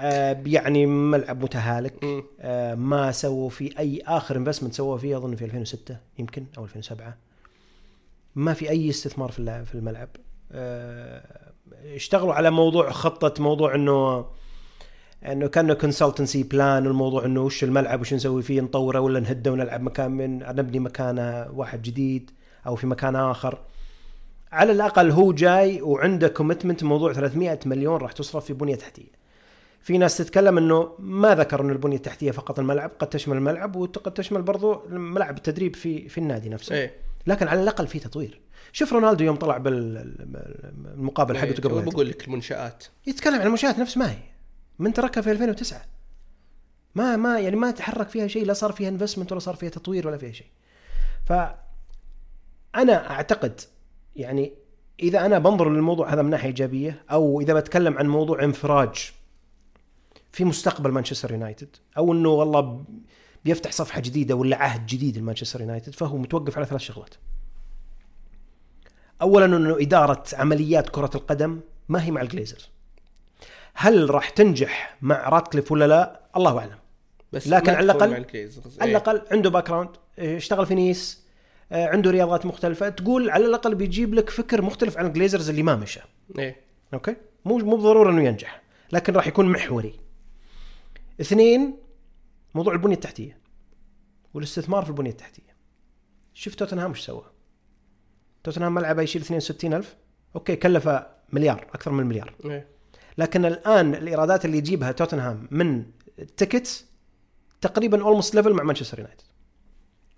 [0.00, 1.94] آه يعني ملعب متهالك.
[2.40, 7.16] آه ما سووا فيه أي آخر انفستمنت سووا فيه أظن في 2006 يمكن أو 2007
[8.34, 10.08] ما في أي استثمار في في الملعب.
[10.52, 11.51] آه
[11.94, 14.26] اشتغلوا على موضوع خطة موضوع إنه
[15.24, 19.82] إنه كأنه consultancy plan الموضوع إنه وش الملعب وش نسوي فيه نطوره ولا نهده ونلعب
[19.82, 22.30] مكان من نبني مكانه واحد جديد
[22.66, 23.58] أو في مكان آخر.
[24.52, 29.22] على الأقل هو جاي وعنده commitment موضوع 300 مليون راح تصرف في بنية تحتية.
[29.80, 34.14] في ناس تتكلم إنه ما ذكر إنه البنية التحتية فقط الملعب قد تشمل الملعب وقد
[34.14, 36.74] تشمل برضو ملعب التدريب في في النادي نفسه.
[36.74, 36.94] إيه.
[37.26, 38.40] لكن على الأقل في تطوير.
[38.72, 41.50] شوف رونالدو يوم طلع بالمقابله إيه.
[41.52, 42.84] حقته قبل بقول لك؟ المنشآت.
[43.06, 44.18] يتكلم عن المنشآت نفس ما هي.
[44.78, 45.82] من تركها في 2009
[46.94, 50.08] ما ما يعني ما تحرك فيها شيء لا صار فيها انفستمنت ولا صار فيها تطوير
[50.08, 50.46] ولا فيها شيء.
[51.24, 51.32] ف
[52.74, 53.60] أنا أعتقد
[54.16, 54.52] يعني
[55.02, 59.12] إذا أنا بنظر للموضوع هذا من ناحية إيجابية أو إذا بتكلم عن موضوع انفراج
[60.32, 62.84] في مستقبل مانشستر يونايتد أو إنه والله
[63.44, 67.14] بيفتح صفحة جديدة ولا عهد جديد لمانشستر يونايتد فهو متوقف على ثلاث شغلات.
[69.22, 72.70] اولا أنه إدارة عمليات كرة القدم ما هي مع الجليزرز.
[73.74, 76.78] هل راح تنجح مع راتكليف ولا لا؟ الله أعلم.
[77.32, 78.80] بس لكن على مع الجليزرز.
[78.80, 78.96] على إيه.
[78.96, 81.22] الأقل عنده background آه، اشتغل في نيس
[81.72, 85.76] آه، عنده رياضات مختلفة تقول على الأقل بيجيب لك فكر مختلف عن الجليزرز اللي ما
[85.76, 86.00] مشى.
[86.38, 86.56] إيه
[86.94, 89.94] أوكي مو مو بالضروره إنه ينجح لكن راح يكون محوري
[91.20, 91.76] اثنين
[92.54, 93.38] موضوع البنية التحتية
[94.34, 95.56] والاستثمار في البنية التحتية.
[96.34, 97.24] شوف توتنهام إيش سوى.
[98.44, 99.96] توتنهام ملعبه يشيل 62 ألف.
[100.36, 102.34] أوكي كلفه مليار أكثر من مليار.
[102.44, 102.68] إيه.
[103.18, 105.84] لكن الآن الإيرادات اللي يجيبها توتنهام من
[106.18, 106.86] ال tickets
[107.60, 109.26] تقريبا almost level مع مانشستر يونايتد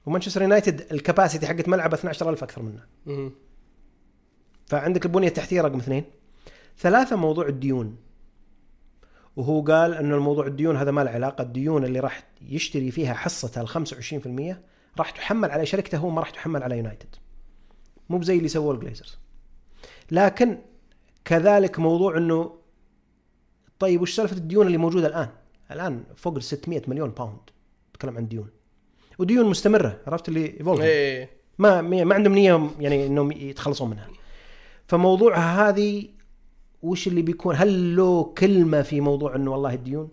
[0.06, 2.82] ومانشستر يونايتد ال capacity حقت ملعبه 12000 أكثر منه.
[4.66, 6.04] فعندك البنية التحتية رقم اثنين.
[6.78, 7.96] ثلاثة موضوع الديون.
[9.36, 13.60] وهو قال انه الموضوع الديون هذا ما له علاقة الديون اللي راح يشتري فيها حصته
[13.60, 14.56] ال 25%
[14.98, 17.16] راح تحمل على شركته هو ما راح تحمل على يونايتد.
[18.08, 19.18] مو بزي اللي سووه الجليزرز.
[20.10, 20.58] لكن
[21.24, 22.52] كذلك موضوع إنه
[23.78, 25.28] طيب وش سالفة الديون اللي موجودة الآن؟
[25.70, 27.38] الآن فوق ال 600 مليون pound
[27.92, 28.50] تتكلم عن ديون.
[29.18, 30.58] وديون مستمرة عرفت اللي.
[30.82, 31.30] إيه.
[31.58, 34.08] ما ما عندهم نية يعني إنهم يتخلصون منها.
[34.88, 36.08] فموضوع هذه
[36.84, 40.08] وش اللي بيكون؟ هل له كلمة في موضوع إنه والله الديون؟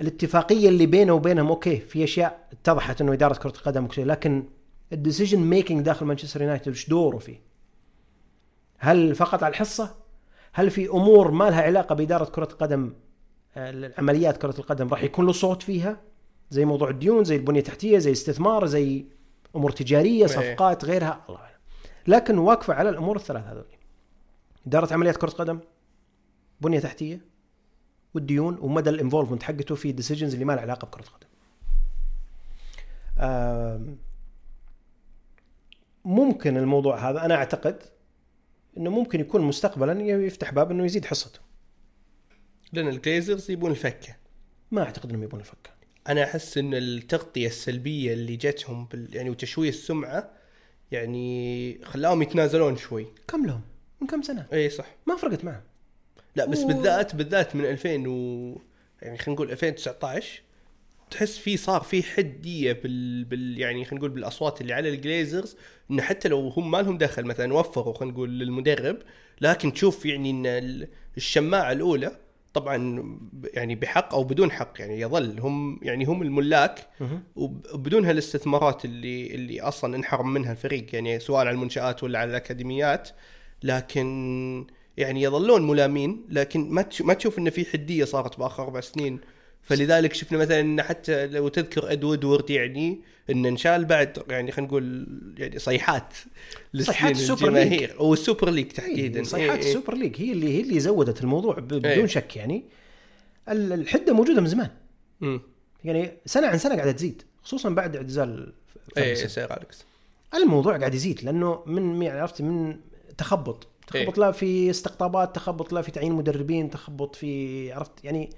[0.00, 4.44] الاتفاقية اللي بينه وبينهم أوكي في أشياء اتضحت إنه إدارة كرة القدم وكذا لكن
[4.92, 7.40] ال decision making داخل مانشستر يونايتد وش دوره فيه؟
[8.78, 9.94] هل فقط على الحصة؟
[10.52, 12.92] هل في أمور ما لها علاقة بإدارة كرة القدم
[13.56, 16.00] آه، عمليات كرة القدم راح يكون له صوت فيها؟
[16.50, 19.06] زي موضوع الديون زي البنية التحتية زي استثمار زي
[19.56, 21.24] أمور تجارية صفقات غيرها.
[21.28, 21.56] الله أعلم.
[22.06, 23.64] لكن واقفة على الأمور الثلاث هذول.
[24.66, 25.60] إدارة عمليات كرة قدم
[26.62, 27.20] بنية تحتية
[28.14, 31.26] والديون ومدى ال involvement حقته في ال decisions اللي ما لها علاقة بكرة القدم.
[36.04, 37.82] ممكن الموضوع هذا أنا أعتقد
[38.76, 41.40] إنه ممكن يكون مستقبلا يفتح باب إنه يزيد حصته.
[42.72, 44.16] لأن الجليزرز يبون الفكة.
[44.70, 45.70] ما أعتقد إنهم يبون الفكة.
[46.08, 50.30] أنا أحس ان التغطية السلبية اللي جتهم بال يعني وتشويه السمعة
[50.92, 53.06] يعني خلاهم يتنازلون شوي.
[53.28, 53.60] كم لهم؟
[54.00, 54.86] من كم سنة؟ اي صح.
[55.06, 55.62] ما فرقت معهم.
[56.36, 58.58] لا بس بالذات بالذات من 2000 و
[59.02, 60.42] يعني خلينا نقول 2019
[61.10, 65.56] تحس في صار في حدية بال, بال يعني خلينا نقول بالأصوات اللي على الجليزرز
[65.90, 68.96] إنه حتى لو هم ما لهم دخل مثلا وفروا خلينا نقول للمدرب
[69.40, 72.16] لكن تشوف يعني إن الشماعة الأولى
[72.54, 73.04] طبعا
[73.54, 76.88] يعني بحق أو بدون حق يعني يظل هم يعني هم الملاك
[77.36, 83.08] وبدون هالاستثمارات اللي اللي أصلا انحرم منها الفريق يعني سواء على المنشآت ولا على الأكاديميات
[83.62, 84.66] لكن
[84.96, 89.20] يعني يظلون ملامين لكن ما ما تشوف انه في حدية صارت بآخر أربع سنين.
[89.62, 93.00] فلذلك شفنا مثلا إن حتى لو تذكر اد وودورد يعني
[93.30, 95.06] انه انشال بعد يعني خلينا نقول
[95.38, 96.14] يعني صيحات
[96.80, 97.90] صيحات السوبر ليج.
[98.00, 99.18] والسوبر ليج تحديدا.
[99.18, 102.06] إيه صيحات إيه السوبر ليج هي اللي هي اللي زودت الموضوع بدون إيه.
[102.06, 102.64] شك يعني.
[103.48, 104.70] الحدة موجودة من زمان.
[105.20, 105.38] م.
[105.84, 108.52] يعني سنة عن سنة قاعدة تزيد خصوصا بعد اعتزال
[108.98, 109.84] اي سير أليكس.
[110.34, 112.76] الموضوع قاعد يزيد لأنه من يعني عرفت من
[113.18, 113.68] تخبط.
[113.92, 118.30] تخبط إيه؟ لا في استقطابات تخبط لا في تعيين مدربين تخبط في عرفت؟ يعني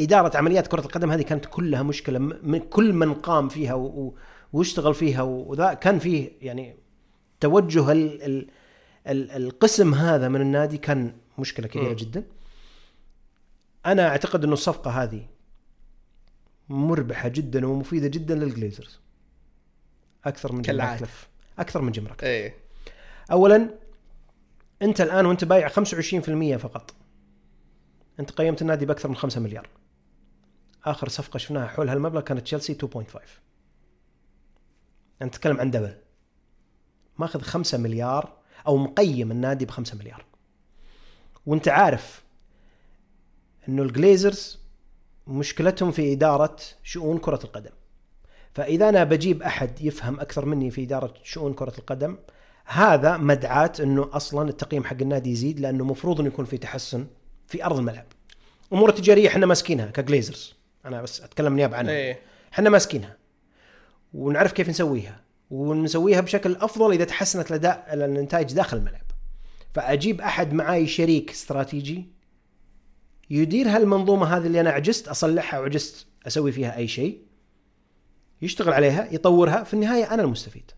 [0.00, 4.14] إدارة عمليات كرة القدم هذه كانت كلها مشكلة من كل من قام فيها و...
[4.52, 6.76] واشتغل فيها وذا كان فيه يعني
[7.40, 8.22] توجه ال...
[8.22, 8.46] ال...
[9.06, 9.30] ال...
[9.30, 11.96] القسم هذا من النادي كان مشكلة كبيرة م.
[11.96, 12.24] جدا.
[13.86, 15.26] أنا أعتقد إنه الصفقة هذه
[16.68, 19.00] مربحة جدا ومفيدة جدا للجليزرز.
[20.24, 20.80] أكثر من جيم
[21.58, 22.54] أكثر من جيم إيه.
[23.32, 23.70] اولا
[24.82, 26.94] انت الآن وانت بايع 25% فقط.
[28.20, 29.68] انت قيمت النادي بأكثر من 5 مليار.
[30.84, 33.40] آخر صفقة شفناها حول هالمبلغ كانت تشيلسي 2.5
[35.20, 35.96] يعني تتكلم عن دبل.
[37.18, 38.32] ماخذ 5 مليار
[38.66, 40.24] أو مقيم النادي ب 5 مليار.
[41.46, 42.24] وانت عارف
[43.68, 44.58] إنه الجليزرز
[45.26, 47.72] مشكلتهم في إدارة شؤون كرة القدم.
[48.54, 52.16] فإذا أنا بجيب أحد يفهم أكثر مني في إدارة شؤون كرة القدم
[52.66, 57.06] هذا مدعاة إنه أصلا التقييم حق النادي يزيد لأنه المفروض إنه يكون في تحسن
[57.46, 58.06] في أرض الملعب.
[58.72, 61.92] أمور التجارية إحنا ماسكينها كجليزرز أنا بس أتكلم نيابة عنها.
[61.92, 62.18] إيه.
[62.52, 63.16] إحنا ماسكينها
[64.14, 69.06] ونعرف كيف نسويها ونسويها بشكل أفضل إذا تحسنت الاداء النتائج داخل الملعب.
[69.74, 72.06] فأجيب أحد معاي شريك استراتيجي
[73.30, 77.22] يدير هالمنظومة هذه اللي أنا عجزت أصلحها وعجزت أسوي فيها أي شيء
[78.42, 80.70] يشتغل عليها يطورها في النهاية أنا المستفيد.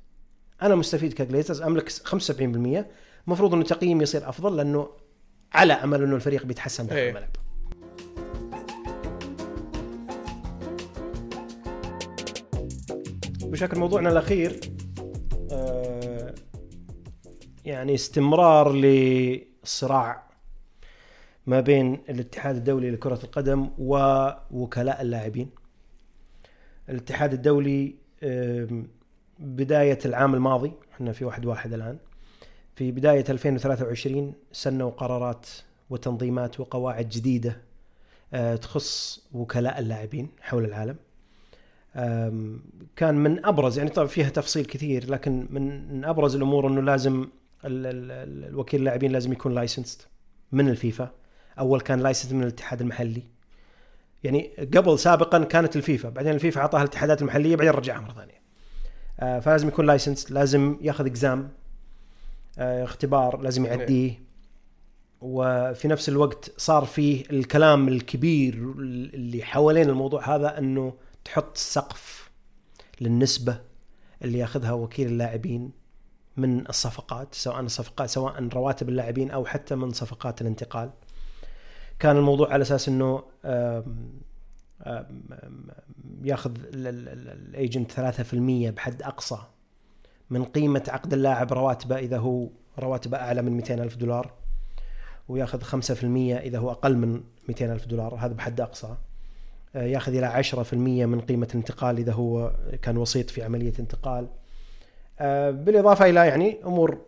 [0.63, 2.85] أنا مستفيد كجليزرز أملك 75%
[3.27, 4.89] المفروض إنه تقييمي يصير أفضل لأنه
[5.53, 7.09] على أمل إنه الفريق بيتحسن داخل إيه.
[7.09, 7.31] الملعب.
[13.43, 14.61] بشكل موضوعنا الأخير
[15.53, 16.35] آه
[17.65, 20.29] يعني استمرار للصراع
[21.47, 25.51] ما بين الاتحاد الدولي لكرة القدم ووكلاء اللاعبين.
[26.89, 27.95] الاتحاد الدولي
[29.39, 31.99] بداية العام الماضي إحنا في واحد واحد الآن.
[32.77, 35.47] في بداية 2023 سنوا قرارات
[35.91, 37.57] وتنظيمات وقواعد جديدة
[38.35, 40.97] آه، تخص وكلاء اللاعبين حول العالم.
[42.97, 47.29] كان من أبرز يعني طبعا فيها تفصيل كثير لكن من أبرز الأمور إنه لازم
[47.65, 50.03] الوكيل اللاعبين لازم يكون licensed
[50.53, 51.11] من الفيفا.
[51.59, 53.23] أول كان license من الاتحاد المحلي.
[54.25, 58.38] يعني قبل سابقا كانت الفيفا بعدين الفيفا أعطاها الاتحادات المحلية بعدين رجعها مرة ثانية.
[59.19, 61.49] فلازم يكون لايسنس لازم ياخذ اكزام
[62.59, 64.23] آه، اختبار لازم يعديه.
[65.21, 70.93] وفي نفس الوقت صار فيه الكلام الكبير اللي حوالين الموضوع هذا إنه
[71.25, 72.31] تحط سقف
[73.01, 73.61] للنسبة
[74.23, 75.71] اللي ياخذها وكيل اللاعبين
[76.37, 80.91] من الصفقات سواء الصفقات سواء رواتب اللاعبين أو حتى من صفقات الانتقال.
[81.99, 83.23] كان الموضوع على أساس إنه
[86.23, 88.35] ياخذ الايجنت 3%
[88.71, 89.39] بحد أقصى
[90.31, 92.49] من قيمة عقد اللاعب رواتبه إذا هو
[92.79, 94.33] رواتبه أعلى من 200 ألف دولار
[95.29, 98.97] وياخذ 5% إذا هو أقل من 200 ألف دولار هذا بحد أقصى.
[99.77, 102.53] آه، ياخذ إلى 10% من قيمة الانتقال إذا هو
[102.83, 104.29] كان وسيط في عملية انتقال.
[105.21, 106.99] آه، بالإضافة إلى يعني امور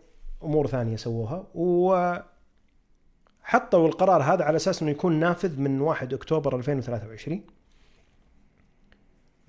[0.43, 2.27] أمور ثانية سووها وحطوا
[3.87, 7.41] القرار هذا على أساس إنه يكون نافذ من 1 أكتوبر 2023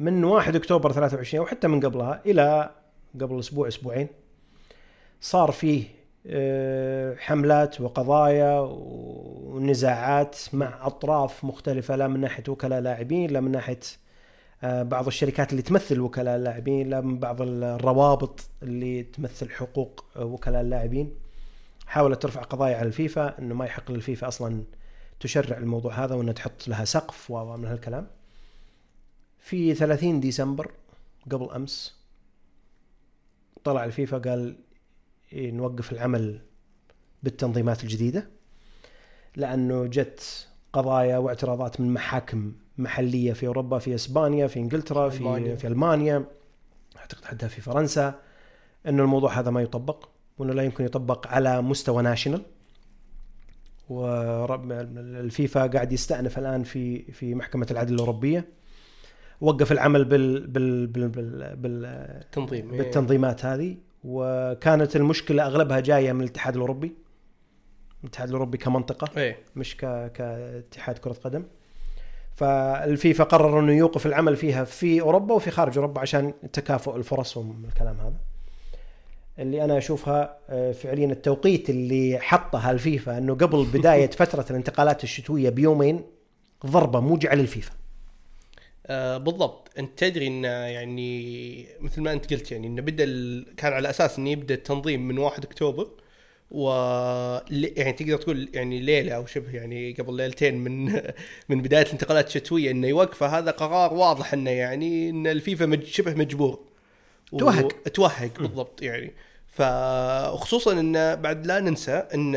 [0.03, 2.70] من 1 أكتوبر 23 أو حتى من قبلها إلى
[3.20, 4.09] قبل أسبوع أسبوعين
[5.20, 5.84] صار فيه
[6.26, 13.80] آه، حملات وقضايا ونزاعات مع أطراف مختلفة لا من ناحية وكلاء لاعبين لا من ناحية
[14.62, 20.61] آه، بعض الشركات اللي تمثل وكلاء اللاعبين لا من بعض الروابط اللي تمثل حقوق وكلاء
[20.61, 21.14] اللاعبين
[21.86, 24.62] حاولت ترفع قضايا على الفيفا إنه ما يحق للفيفا أصلا
[25.20, 28.07] تشرع الموضوع هذا وإنها تحط لها سقف ومن هالكلام.
[29.43, 30.72] في 30 ديسمبر
[31.30, 31.97] قبل أمس
[33.64, 34.57] طلع الفيفا قال
[35.32, 36.40] نوقف العمل
[37.22, 38.28] بالتنظيمات الجديدة
[39.36, 45.55] لأنه جت قضايا واعتراضات من محاكم محلية في أوروبا في إسبانيا في إنجلترا في ألمانيا.
[45.57, 46.24] في ألمانيا
[46.97, 48.20] أعتقد حتى في فرنسا
[48.88, 52.42] انه الموضوع هذا ما يطبق وإنه لا يمكن يطبق على مستوى national
[53.88, 58.49] والفيفا قاعد يستأنف الآن في في محكمة العدل الأوروبية
[59.43, 63.76] وقف العمل بال بال بال بال, بال تنظيم بالتنظيمات هذه.
[64.05, 66.93] وكانت المشكلة أغلبها جاية من الاتحاد الأوروبي.
[68.05, 69.38] الاتحاد الأوروبي كمنطقة إيه.
[69.57, 70.12] مش ك...
[70.12, 71.45] كاتحاد كرة قدم.
[72.34, 77.97] فالفيفا قرر إنه يوقف العمل فيها في أوروبا وفي خارج أوروبا عشان تكافؤ الفرص والكلام
[78.01, 78.16] هذا.
[79.38, 85.51] اللي أنا أشوفها آه، فعليا التوقيت اللي حطها الفيفا إنه قبل بداية فترة الانتقالات الشتوية
[85.51, 86.03] بيومين
[86.66, 87.82] ضربة موجعة للفيفا.
[88.87, 89.70] آه بالضبط.
[89.78, 93.47] أنت تدري إن يعني مثل ما أنت قلت يعني انه بدأ ال...
[93.57, 95.91] كان على أساس انه يبدأ التنظيم من 1 أكتوبر
[96.51, 96.68] و
[97.53, 100.93] يعني تقدر تقول يعني ليلة أو شبه يعني قبل ليلتين من
[101.49, 105.85] من بداية الانتقالات الشتوية إنه يوقفه هذا قرار واضح إنه يعني إن الفيفا مج...
[105.85, 106.59] شبه مجبور.
[107.39, 107.66] توهق.
[107.66, 107.89] و...
[107.89, 109.12] توهق بالضبط يعني.
[109.49, 112.37] فخصوصا انه بعد لا ننسى إن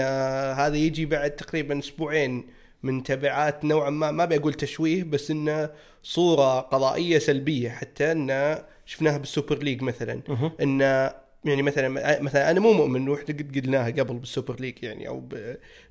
[0.57, 2.47] هذا يجي بعد تقريبا أسبوعين
[2.85, 5.69] من تبعات نوعا ما ما بقول تشويه بس إنه
[6.03, 10.21] صورة قضائية سلبية حتى انه شفناها بالسوبر ليج مثلا.
[10.61, 11.11] انه
[11.45, 11.89] يعني مثلا
[12.21, 15.29] مثلا أنا مو مؤمن وإحنا قد قلناها قبل بالسوبر ليج يعني أو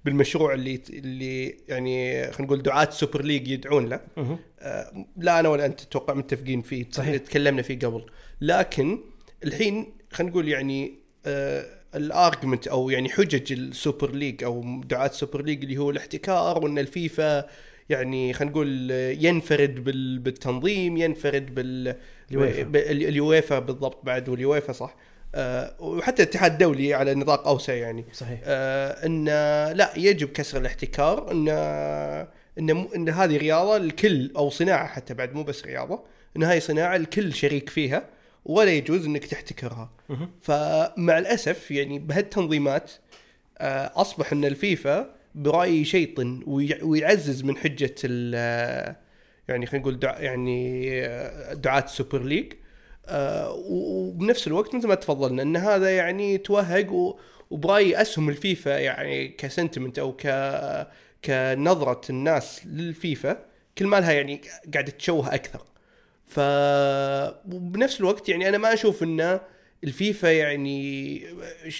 [0.04, 4.00] بالمشروع اللي اللي يعني خلينا نقول دعاة السوبر ليج يدعون له.
[4.60, 7.16] آه لا أنا ولا أنت أتوقع متفقين فيه صحيح.
[7.16, 8.06] تكلمنا فيه قبل.
[8.40, 8.98] لكن
[9.44, 11.66] الحين خلينا نقول يعني آه
[11.96, 16.78] ال argument أو يعني حجج السوبر ليج أو دعاة السوبر ليج اللي هو الاحتكار وأن
[16.78, 17.46] الفيفا
[17.88, 18.90] يعني خلينا نقول
[19.20, 19.84] ينفرد
[20.24, 21.96] بالتنظيم ينفرد بال
[22.80, 23.58] اليويفا.
[23.58, 24.96] بالضبط بعد واليويفا صح.
[25.34, 28.04] أه وحتى الاتحاد الدولي على نطاق أوسع يعني.
[28.12, 28.40] صحيح.
[28.44, 29.24] أه إن
[29.76, 31.30] لا يجب كسر الاحتكار.
[31.30, 31.48] إن
[32.58, 36.02] إن إن هذه رياضة الكل أو صناعة حتى بعد مو بس رياضة.
[36.36, 38.06] إن هاي صناعة الكل شريك فيها.
[38.44, 39.90] ولا يجوز إنك تحتكرها.
[40.40, 42.90] فمع الأسف يعني بهالتنظيمات
[43.58, 46.42] آه، أصبح إن الفيفا برأيي يشيطن
[46.82, 48.34] ويعزز من حجة ال
[49.48, 52.52] يعني خلينا نقول دع يعني آه، دعاة السوبر ليج.
[53.06, 57.16] آه، وبنفس الوقت مثل ما تفضلنا إن هذا يعني توهق
[57.50, 60.26] وبرأيي أسهم الفيفا يعني ك sentiment أو ك
[61.24, 63.44] كنظرة الناس للفيفا
[63.78, 64.40] كل مالها يعني
[64.74, 65.62] قاعدة تشوه أكثر.
[66.26, 66.40] ف
[67.52, 69.40] وبنفس الوقت يعني أنا ما أشوف انه
[69.84, 71.20] الفيفا يعني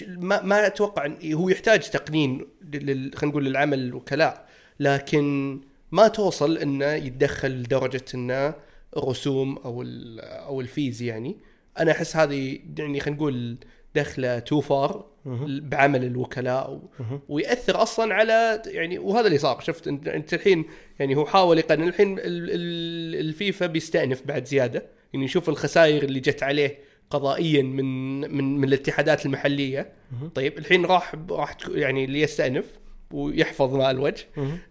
[0.07, 4.47] ما ما أتوقع هو يحتاج تقنين خلينا نقول للعمل الوكلاء
[4.79, 5.59] لكن
[5.91, 8.53] ما توصل إنه يتدخل لدرجة إنه
[8.97, 9.83] رسوم أو
[10.19, 11.37] أو ال fees يعني.
[11.79, 13.57] أنا أحس هذه يعني خلينا نقول
[13.95, 15.14] دخلة too far
[15.61, 16.81] بعمل الوكلاء
[17.29, 19.59] ويأثر أصلا على يعني وهذا اللي صار.
[19.59, 20.65] شفت انت, انت الحين
[20.99, 24.85] يعني هو حاول يقنن الحين الفيفا بيستأنف بعد زيادة.
[25.13, 26.77] يعني يشوف الخسائر اللي جت عليه
[27.09, 29.91] قضائيا من من من الاتحادات المحلية.
[30.35, 32.65] طيب الحين راح راح يعني اللي يستأنف
[33.11, 34.25] ويحفظ ماء الوجه.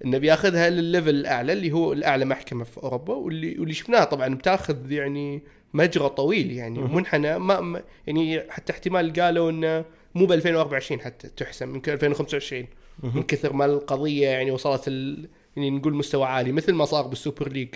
[0.05, 3.15] إنه بيأخذها للل level الأعلى اللي هو الأعلى محكمة في أوروبا.
[3.15, 5.43] واللي واللي شفناه طبعا بتاخذ يعني
[5.75, 9.85] مجرى طويل يعني منحنى ما يعني حتى احتمال قالوا إنه
[10.15, 12.67] مو ب 2024 حتى تحسم يمكن 2025
[13.03, 15.29] من كثر ما القضية يعني وصلت ال...
[15.57, 17.69] يعني نقول مستوى عالي مثل ما صار بالسوبر ليج.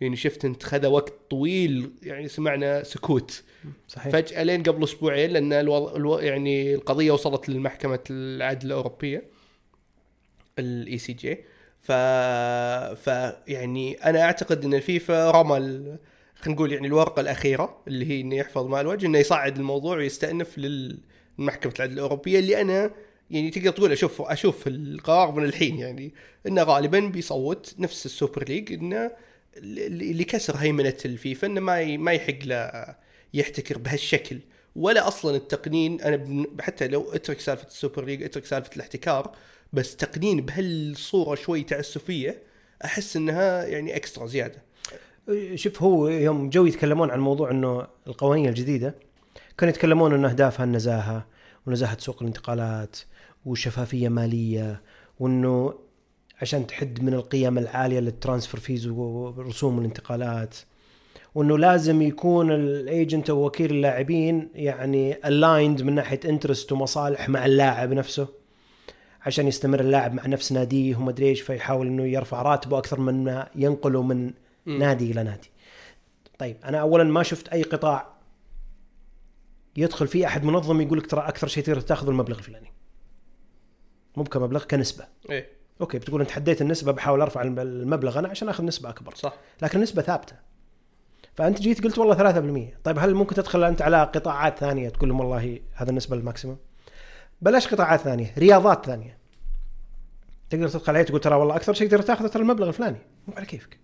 [0.00, 3.42] يعني شفت انت خذ وقت طويل يعني سمعنا سكوت.
[3.88, 4.12] صحيح.
[4.12, 5.94] فجأة لين قبل أسبوعين لأن الوض...
[5.94, 6.18] ألو...
[6.18, 9.24] يعني القضية وصلت للمحكمه العدل الأوروبية
[10.58, 11.38] ال ECJ
[11.80, 11.92] ف
[12.92, 13.06] ف
[13.48, 15.98] يعني أنا أعتقد إن الفيفا رمى ال...
[16.34, 20.58] خلينا نقول يعني الورقة الأخيرة اللي هي إنه يحفظ ماء الوجه إنه يصعد الموضوع ويستأنف
[21.38, 22.90] للمحكمه العدل الأوروبية اللي أنا
[23.30, 26.14] يعني تقدر تقول أشوف أشوف القرار من الحين يعني.
[26.46, 29.10] إنه غالبا بيصوت نفس السوبر ليج إنه
[29.62, 32.94] ل- لكسر هيمنة الفيفا إنه ما ما يحق له
[33.34, 34.38] يحتكر بهالشكل.
[34.76, 39.36] ولا أصلا التقنين أنا حتى لو أترك سالفة السوبر ليج أترك سالفة الاحتكار
[39.72, 42.42] بس تقنين بهالصورة شوي تعسفية
[42.84, 44.62] أحس إنها يعني extra زيادة.
[45.54, 48.94] شوف هو يوم جو يتكلمون عن موضوع إنه القوانين الجديدة
[49.58, 51.26] كانوا يتكلمون إن اهدافها النزاهه
[51.66, 52.96] ونزاهة سوق الانتقالات
[53.46, 54.82] وشفافية مالية
[55.20, 55.74] وإنه
[56.42, 60.56] عشان تحد من القيم العالية لل transfer fees ورسوم الانتقالات
[61.34, 67.46] وإنه لازم يكون ال agent أو وكيل اللاعبين يعني aligned من ناحية interest ومصالح مع
[67.46, 68.28] اللاعب نفسه
[69.26, 73.24] عشان يستمر اللاعب مع نفس ناديه وما أدري إيش فيحاول إنه يرفع راتبه أكثر من
[73.24, 74.30] ما ينقله من.
[74.66, 75.50] نادي إلى نادي.
[76.38, 78.11] طيب أنا اولا ما شفت أي قطاع
[79.76, 82.72] يدخل فيه أحد منظم يقول لك ترى أكثر شيء تقدر تاخذه المبلغ الفلاني.
[84.16, 85.04] مو كمبلغ كنسبة.
[85.30, 85.48] إيه
[85.80, 89.14] أوكي بتقول أنت حديت النسبة بحاول أرفع الم- المبلغ أنا عشان آخذ نسبة أكبر.
[89.14, 90.36] صح لكن النسبة ثابتة.
[91.34, 95.20] فأنت جيت قلت والله 3% طيب هل ممكن تدخل أنت على قطاعات ثانية تقول لهم
[95.20, 96.56] والله هذا النسبة ال maximum
[97.42, 99.18] بلاش قطاعات ثانية رياضات ثانية
[100.50, 102.98] تقدر تدخل عليه تقول ترى والله أكثر شيء تقدر تاخذه ترى المبلغ الفلاني
[103.28, 103.78] مو على كيفك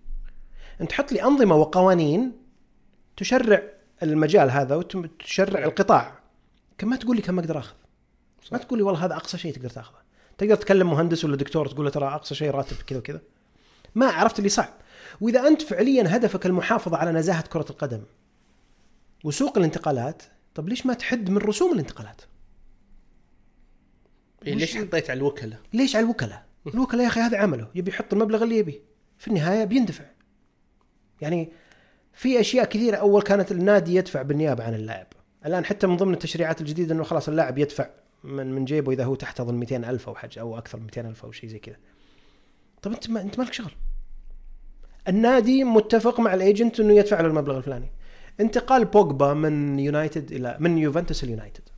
[0.80, 2.32] أنت حط لي أنظمة وقوانين
[3.16, 3.62] تشرع
[4.02, 6.18] المجال هذا وتشرع القطاع.
[6.78, 7.74] كم ما تقول لي كم أقدر أخذ؟
[8.52, 9.98] ما تقول لي والله هذا أقصى شيء تقدر تأخذه.
[10.38, 13.20] تقدر تكلم مهندس ولا دكتور تقول له ترى أقصى شيء راتب كذا وكذا.
[13.94, 14.74] ما عرفت اللي صعب.
[15.20, 18.02] وإذا أنت فعليا هدفك المحافظة على نزاهة كرة القدم
[19.24, 20.22] وسوق الانتقالات
[20.54, 22.22] طب ليش ما تحد من رسوم الانتقالات؟
[24.46, 27.68] إيه ليش حطيت على الوكلاء؟ ليش على الوكلاء؟ الوكلاء يا أخي هذا عمله.
[27.74, 28.82] يبي يحط المبلغ اللي يبي
[29.18, 30.04] في النهاية بيندفع.
[31.20, 31.52] يعني
[32.18, 35.06] في أشياء كثيرة أول كانت النادي يدفع بالنيابة عن اللاعب.
[35.46, 37.90] الآن حتى من ضمن التشريعات الجديدة إنه خلاص اللاعب يدفع
[38.24, 41.00] من من جيبه إذا هو تحت اظن 200 ألف أو حاجة أو أكثر من 200
[41.00, 41.76] ألف أو شيء زي كذا.
[42.82, 43.70] طب أنت ما أنت مالك شغل.
[45.08, 47.92] النادي متفق مع ال agent إنه يدفع له المبلغ الفلاني.
[48.40, 51.68] انتقال بوجبا من يونايتد إلى من يوفنتوس اليونايتد.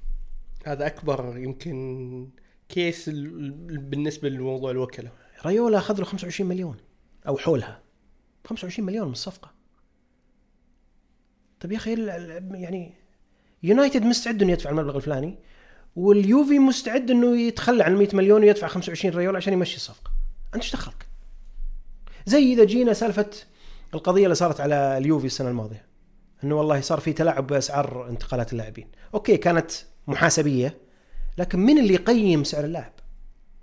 [0.66, 2.28] هذا أكبر يمكن
[2.68, 3.14] case ال-
[3.70, 5.12] ال- بالنسبة لموضوع الوكلاء
[5.45, 6.76] رايولا أخذ له 25 مليون
[7.28, 7.80] أو حولها.
[8.47, 9.59] 25 مليون من الصفقة.
[11.61, 12.06] طيب يا أخي
[12.52, 12.94] يعني
[13.62, 15.38] يونايتد مستعد إنه يدفع المبلغ الفلاني
[15.96, 20.11] واليوفي مستعد إنه يتخلى عن 100 مليون ويدفع 25 ريال عشان يمشي الصفقة.
[20.54, 21.06] أنت إيش دخلك؟
[22.26, 23.30] زي إذا جينا سالفة
[23.94, 25.86] القضية اللي صارت على اليوفي السنة الماضية
[26.44, 28.88] إنه والله صار في تلاعب بأسعار انتقالات اللاعبين.
[29.14, 29.70] أوكي كانت
[30.06, 30.78] محاسبية
[31.38, 32.92] لكن من اللي يقيم سعر اللاعب؟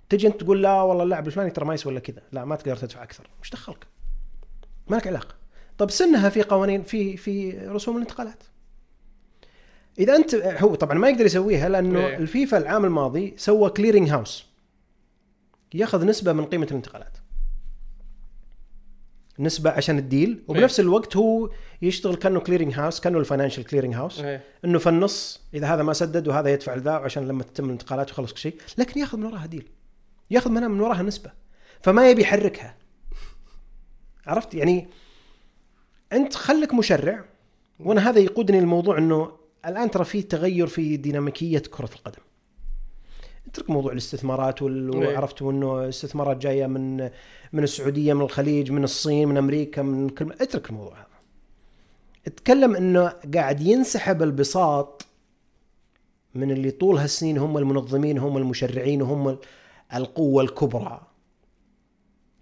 [0.08, 2.76] تجي أنت تقول لا والله اللاعب الفلاني ترى ما يسوى إلا كذا لا ما تقدر
[2.76, 3.30] تدفع أكثر.
[3.42, 3.86] مش دخلك؟
[4.88, 5.37] ما لك علاقة.
[5.78, 8.42] طب سنها في قوانين في في رسوم الانتقالات.
[9.98, 12.16] إذا أنت هو طبعا ما يقدر يسويها لأنه إيه.
[12.16, 14.46] الفيفا العام الماضي سوى clearing house
[15.74, 17.18] ياخذ نسبة من قيمة الانتقالات.
[19.38, 20.44] نسبة عشان ال deal.
[20.48, 21.50] وبنفس الوقت هو
[21.82, 24.44] يشتغل كأنه clearing house كأنه ال financial clearing house إيه.
[24.64, 28.32] إنه في النص إذا هذا ما سدد وهذا يدفع لذا عشان لما تتم الانتقالات ويخلص
[28.32, 28.56] كل شيء.
[28.78, 29.68] لكن ياخذ من وراها deal
[30.30, 31.30] ياخذ منها من وراها نسبة.
[31.82, 32.76] فما يبي يحركها.
[34.26, 34.88] عرفت؟ يعني
[36.12, 37.24] أنت خليك مشرع.
[37.80, 39.32] وأنا هذا يقودني للموضوع إنه
[39.66, 42.22] الآن ترى في تغير في ديناميكية كرة القدم.
[43.46, 44.90] اترك موضوع الاستثمارات إيه.
[44.90, 46.96] وعرفت إنه استثمارات جاية من
[47.52, 51.06] من السعودية من الخليج من الصين من أمريكا من كل اترك الموضوع هذا.
[52.26, 55.06] اتكلم إنه قاعد ينسحب البساط
[56.34, 59.38] من اللي طول هالسنين هم المنظمين هم المشرعين وهم ال-
[59.94, 61.00] القوة الكبرى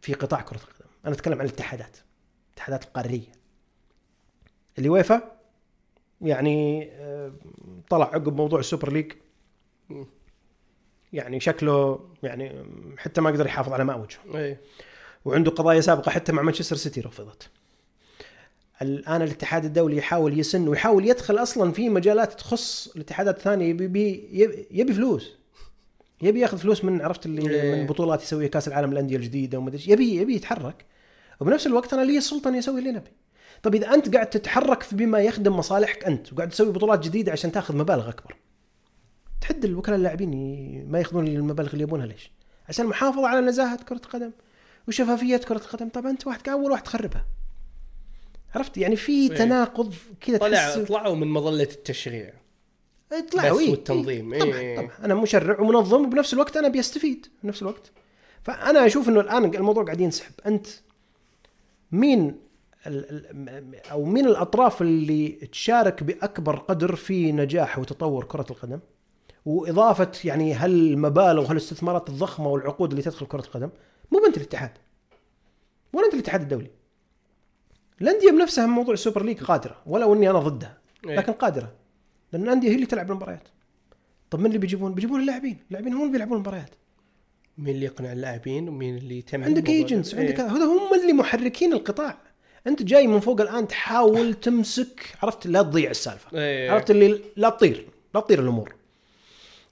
[0.01, 0.91] في قطاع كرة القدم.
[1.07, 1.97] أنا أتكلم عن الاتحادات
[2.49, 3.37] الاتحادات القارية.
[4.79, 5.23] اللي ويفا
[6.21, 7.33] يعني آه،
[7.91, 9.13] طلع عقب موضوع السوبر ليج.
[11.13, 12.65] يعني شكله يعني
[12.99, 14.61] حتى ما قدر يحافظ على ماء وجهه إيه.
[15.25, 17.51] وعنده قضايا سابقة حتى مع مانشستر سيتي رفضت
[18.83, 23.69] الآن الاتحاد الدولي يحاول يسن ويحاول يدخل أصلا في مجالات تخص الاتحادات الثانية.
[23.69, 23.85] يبي
[24.33, 25.33] يبي, يبي, فلوس.
[26.23, 27.75] يبي ياخذ فلوس من عرفت اللي إيه.
[27.75, 29.83] من بطولات يسويها كأس العالم الانديه الجديدة وما ادري.
[29.87, 30.85] يبي يبي يتحرك.
[31.41, 33.11] وبنفس الوقت أنا لي السلطة إني أسوي اللي نبي.
[33.63, 37.53] طيب إذا أنت قاعد تتحرك في بما يخدم مصالحك أنت وقاعد تسوي بطولات جديدة عشان
[37.53, 38.37] تاخذ مبالغ أكبر
[39.41, 40.31] تحد الوكلاء اللاعبين
[40.91, 42.31] ما ياخذون المبالغ اللي يبونها ليش؟
[42.69, 44.31] عشان المحافظه على نزاهة كرة القدم
[44.89, 47.27] وشفافية كرة القدم طبعا أنت واحد أول واحد تخربها
[48.55, 49.37] عرفت يعني في إيه.
[49.37, 52.33] تناقض كذا طلع تحس طلعوا من مظلة التشريع
[53.33, 53.71] طلعوا بس إيه.
[53.71, 54.41] والتنظيم، إيه.
[54.41, 54.77] طبعا إيه.
[54.77, 57.93] طبعا أنا مشرع ومنظم وبنفس الوقت أنا بيستفيد بنفس الوقت
[58.43, 60.67] فأنا أشوف إنه الآن الموضوع قاعد ينسحب أنت
[61.93, 62.46] مين
[63.91, 68.81] أو مين الأطراف اللي تشارك بأكبر قدر في نجاح وتطور كرة القدم
[69.47, 73.71] وإضافة يعني هالمبالغ وهالاستثمارات الضخمة والعقود اللي تدخل كرة القدم
[74.13, 74.71] مو انت الاتحاد
[75.93, 76.71] ولا أنت الاتحاد الدولي
[78.01, 81.17] الأندية بنفسها من موضوع السوبر ليج قادرة ولو إني أنا ضدها إيه.
[81.17, 81.73] لكن قادرة
[82.33, 83.49] لأن الأندية هي اللي تلعب المباريات
[84.31, 86.71] طب من اللي بيجيبون؟ بيجيبون اللاعبين، اللاعبين هم اللي بيلعبون المباريات
[87.59, 90.21] مين اللي يقنع اللاعبين ومين اللي يتم عندك؟ agents إيه.
[90.21, 92.19] عندك هذا هم اللي محركين القطاع
[92.67, 96.39] انت جاي من فوق الان تحاول تمسك عرفت؟ لا تضيع السالفة.
[96.39, 96.71] إيه.
[96.71, 98.75] عرفت اللي لا تطير لا تطير الأمور.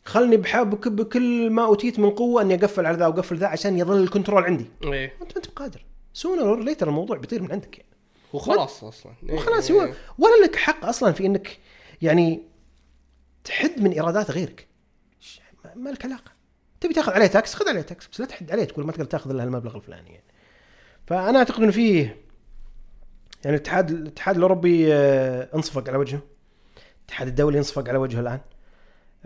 [0.04, 4.02] خلني بحارب بكل ما أوتيت من قوة إني أقفل على ذا وأقفل ذا عشان يظل
[4.02, 4.66] ال control عندي.
[4.84, 5.12] إيه.
[5.22, 7.90] انت ما أنت بقادر sooner or later الموضوع بيطير من عندك يعني.
[8.32, 9.12] وخلاص أصلا.
[9.28, 9.34] إيه.
[9.34, 9.80] وخلاص هو
[10.18, 11.58] ولا لك حق أصلا في إنك
[12.02, 12.42] يعني
[13.44, 14.68] تحد من إيرادات غيرك.
[15.74, 16.32] ما لك علاقة.
[16.80, 19.30] تبي تاخذ عليه tax؟ خذ عليه tax بس لا تحد عليه تقول ما تقدر تاخذ
[19.30, 20.24] إلا المبلغ الفلاني يعني.
[21.06, 22.23] فأنا أعتقد إنه فيه
[23.44, 26.20] يعني الاتحاد الاتحاد الأوروبي آه، انصفق على وجهه.
[27.00, 28.40] الاتحاد الدولي انصفق على وجهه الآن.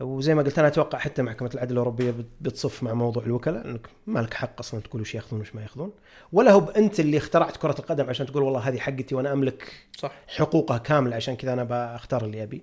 [0.01, 3.87] وزي ما قلت أنا أتوقع حتى محكمة العدل الأوروبية بت- بتصف مع موضوع الوكلاء إنك
[4.07, 5.93] ما لك حق أصلا تقول وش ياخذون وش ما ياخذون.
[6.33, 10.12] ولا هو انت اللي اخترعت كرة القدم عشان تقول والله هذه حقتي وأنا أملك صح.
[10.29, 11.64] حقوقها كاملة عشان كذا أنا
[11.95, 12.62] بختار اللي أبي.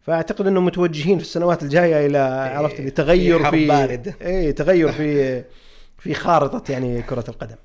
[0.00, 2.18] فأعتقد إنهم متوجهين في السنوات الجاية إلى
[2.56, 4.14] عرفت اللي تغير في حرب في باردة.
[4.22, 5.44] اي تغير في
[5.98, 7.56] في خارطة يعني كرة القدم.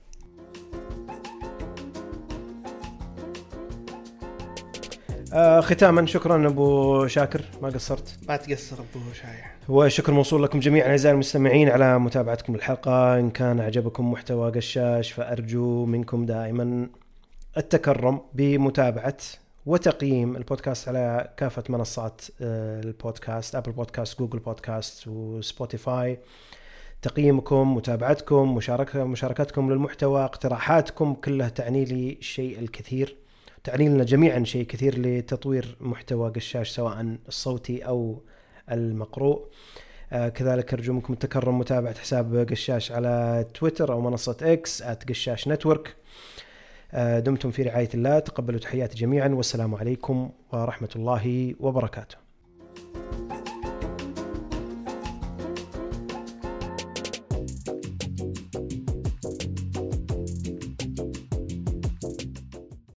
[5.34, 7.42] آه ختاما شكرا أبو شاكر.
[7.62, 9.52] ما قصرت؟ ما تقصر أبو شايع.
[9.70, 10.90] وشكر موصول لكم جميعا.
[10.90, 16.88] أعزائي المستمعين على متابعتكم للحلقه إن كان عجبكم محتوى قشاش فأرجو منكم دائما
[17.58, 19.18] التكرم بمتابعة
[19.66, 26.20] وتقييم البودكاست على كافة منصات آه، البودكاست Apple Podcast Google Podcast و Spotify.
[27.02, 33.23] تقييمكم متابعتكم مشاركة مشاركتكم للمحتوى اقتراحاتكم كلها تعني لي الشيء الكثير.
[33.64, 38.22] تعني لنا جميعا شيء كثير لتطوير محتوى قشاش سواء الصوتي أو
[38.72, 39.48] المقروء.
[40.12, 45.96] آه كذلك ارجو منكم التكرم متابعة حساب قشاش على تويتر أو منصة إكس @قشاش network.
[46.92, 52.18] آه دمتم في رعاية الله تقبلوا تحياتي جميعا والسلام عليكم ورحمة الله وبركاته.